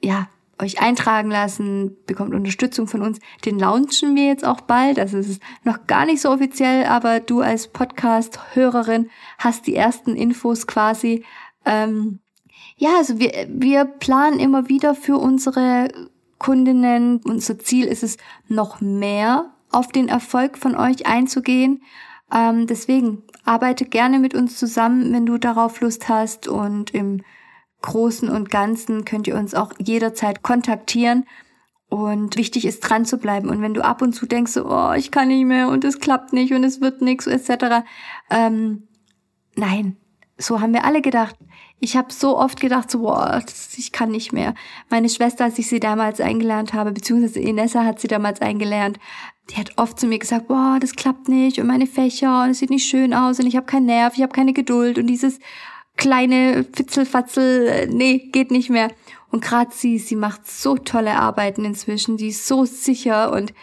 ja, 0.03 0.27
euch 0.59 0.81
eintragen 0.81 1.31
lassen, 1.31 1.95
bekommt 2.05 2.33
Unterstützung 2.33 2.87
von 2.87 3.01
uns. 3.01 3.19
Den 3.45 3.57
launchen 3.57 4.15
wir 4.15 4.27
jetzt 4.27 4.45
auch 4.45 4.61
bald. 4.61 4.99
Also 4.99 5.17
es 5.17 5.29
ist 5.29 5.41
noch 5.63 5.87
gar 5.87 6.05
nicht 6.05 6.21
so 6.21 6.29
offiziell, 6.29 6.85
aber 6.85 7.19
du 7.19 7.41
als 7.41 7.67
Podcast-Hörerin 7.69 9.09
hast 9.37 9.67
die 9.67 9.75
ersten 9.75 10.15
Infos 10.15 10.67
quasi. 10.67 11.23
Ähm, 11.65 12.19
ja, 12.75 12.97
also 12.97 13.19
wir, 13.19 13.47
wir 13.49 13.85
planen 13.85 14.39
immer 14.39 14.69
wieder 14.69 14.95
für 14.95 15.17
unsere 15.17 15.89
Kundinnen. 16.37 17.21
Unser 17.23 17.59
Ziel 17.59 17.85
ist 17.85 18.03
es, 18.03 18.17
noch 18.47 18.81
mehr 18.81 19.53
auf 19.71 19.89
den 19.89 20.09
Erfolg 20.09 20.57
von 20.57 20.75
euch 20.75 21.05
einzugehen. 21.05 21.83
Ähm, 22.33 22.67
deswegen 22.67 23.23
arbeite 23.45 23.85
gerne 23.85 24.19
mit 24.19 24.33
uns 24.35 24.57
zusammen, 24.57 25.11
wenn 25.13 25.25
du 25.25 25.37
darauf 25.37 25.81
Lust 25.81 26.09
hast 26.09 26.47
und 26.47 26.91
im 26.93 27.21
Großen 27.81 28.29
und 28.29 28.51
Ganzen 28.51 29.05
könnt 29.05 29.27
ihr 29.27 29.35
uns 29.35 29.55
auch 29.55 29.73
jederzeit 29.79 30.43
kontaktieren. 30.43 31.25
Und 31.89 32.37
wichtig 32.37 32.65
ist 32.65 32.81
dran 32.81 33.05
zu 33.05 33.17
bleiben. 33.17 33.49
Und 33.49 33.61
wenn 33.61 33.73
du 33.73 33.83
ab 33.83 34.01
und 34.01 34.13
zu 34.13 34.27
denkst, 34.27 34.51
so, 34.51 34.65
oh, 34.69 34.93
ich 34.93 35.09
kann 35.09 35.29
nicht 35.29 35.45
mehr 35.45 35.69
und 35.69 35.83
es 35.83 35.99
klappt 35.99 36.33
nicht 36.33 36.53
und 36.53 36.63
es 36.63 36.81
wird 36.81 37.01
nichts 37.01 37.25
etc. 37.25 37.83
Ähm, 38.29 38.87
nein, 39.55 39.97
so 40.37 40.61
haben 40.61 40.73
wir 40.73 40.85
alle 40.85 41.01
gedacht. 41.01 41.35
Ich 41.79 41.97
habe 41.97 42.13
so 42.13 42.37
oft 42.37 42.59
gedacht, 42.59 42.91
so, 42.91 42.99
boah, 42.99 43.41
ich 43.77 43.91
kann 43.91 44.11
nicht 44.11 44.33
mehr. 44.33 44.53
Meine 44.89 45.09
Schwester, 45.09 45.45
als 45.45 45.57
ich 45.57 45.67
sie 45.67 45.79
damals 45.79 46.19
eingelernt 46.19 46.73
habe, 46.73 46.91
beziehungsweise 46.91 47.39
Inessa 47.39 47.85
hat 47.85 47.99
sie 47.99 48.07
damals 48.07 48.41
eingelernt, 48.41 48.99
die 49.49 49.55
hat 49.55 49.71
oft 49.77 49.99
zu 49.99 50.05
mir 50.05 50.19
gesagt, 50.19 50.47
boah, 50.47 50.77
das 50.79 50.95
klappt 50.95 51.27
nicht 51.27 51.59
und 51.59 51.67
meine 51.67 51.87
Fächer 51.87 52.43
und 52.43 52.51
es 52.51 52.59
sieht 52.59 52.69
nicht 52.69 52.85
schön 52.85 53.13
aus 53.13 53.39
und 53.39 53.47
ich 53.47 53.55
habe 53.55 53.65
keinen 53.65 53.85
Nerv, 53.87 54.13
ich 54.15 54.21
habe 54.21 54.33
keine 54.33 54.53
Geduld 54.53 54.97
und 54.97 55.07
dieses 55.07 55.39
kleine 55.99 56.65
Fitzelfatzel, 56.73 57.67
äh, 57.67 57.87
nee, 57.87 58.29
geht 58.31 58.49
nicht 58.49 58.69
mehr. 58.69 58.89
Und 59.29 59.43
gerade 59.43 59.71
sie, 59.71 59.99
sie 59.99 60.15
macht 60.15 60.49
so 60.49 60.75
tolle 60.75 61.17
Arbeiten 61.17 61.65
inzwischen, 61.65 62.17
die 62.17 62.29
ist 62.29 62.47
so 62.47 62.65
sicher 62.65 63.31
und 63.31 63.53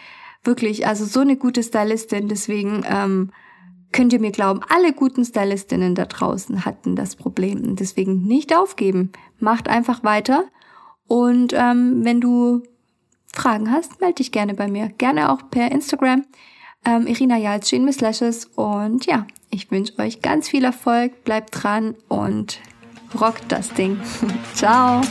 wirklich, 0.43 0.87
also 0.87 1.03
so 1.03 1.19
eine 1.19 1.35
gute 1.35 1.63
Stylistin. 1.63 2.29
Deswegen 2.29 2.85
ähm, 2.87 3.31
könnt 3.91 4.13
ihr 4.13 4.21
mir 4.21 4.31
glauben, 4.31 4.61
alle 4.69 4.93
guten 4.93 5.25
Stylistinnen 5.25 5.95
da 5.95 6.05
draußen 6.05 6.63
hatten 6.63 6.95
das 6.95 7.15
Problem. 7.17 7.75
Deswegen 7.75 8.23
nicht 8.23 8.55
aufgeben. 8.55 9.11
Macht 9.39 9.67
einfach 9.67 10.03
weiter. 10.03 10.45
Und 11.07 11.53
ähm, 11.53 12.05
wenn 12.05 12.21
du 12.21 12.63
Fragen 13.33 13.71
hast, 13.71 13.99
melde 13.99 14.15
dich 14.15 14.31
gerne 14.31 14.53
bei 14.53 14.67
mir. 14.67 14.89
Gerne 14.97 15.31
auch 15.31 15.49
per 15.49 15.71
Instagram. 15.71 16.23
Ähm, 16.87 17.05
Irina 17.05 17.37
Jalzin 17.37 17.83
mit 17.83 17.99
Lashes. 17.99 18.45
Und 18.55 19.05
ja, 19.05 19.27
ich 19.49 19.69
wünsche 19.69 19.99
euch 19.99 20.21
ganz 20.21 20.47
viel 20.47 20.63
Erfolg, 20.63 21.25
bleibt 21.25 21.61
dran 21.61 21.95
und 22.07 22.59
rockt 23.19 23.51
das 23.51 23.73
Ding. 23.73 23.99
Ciao! 24.55 25.01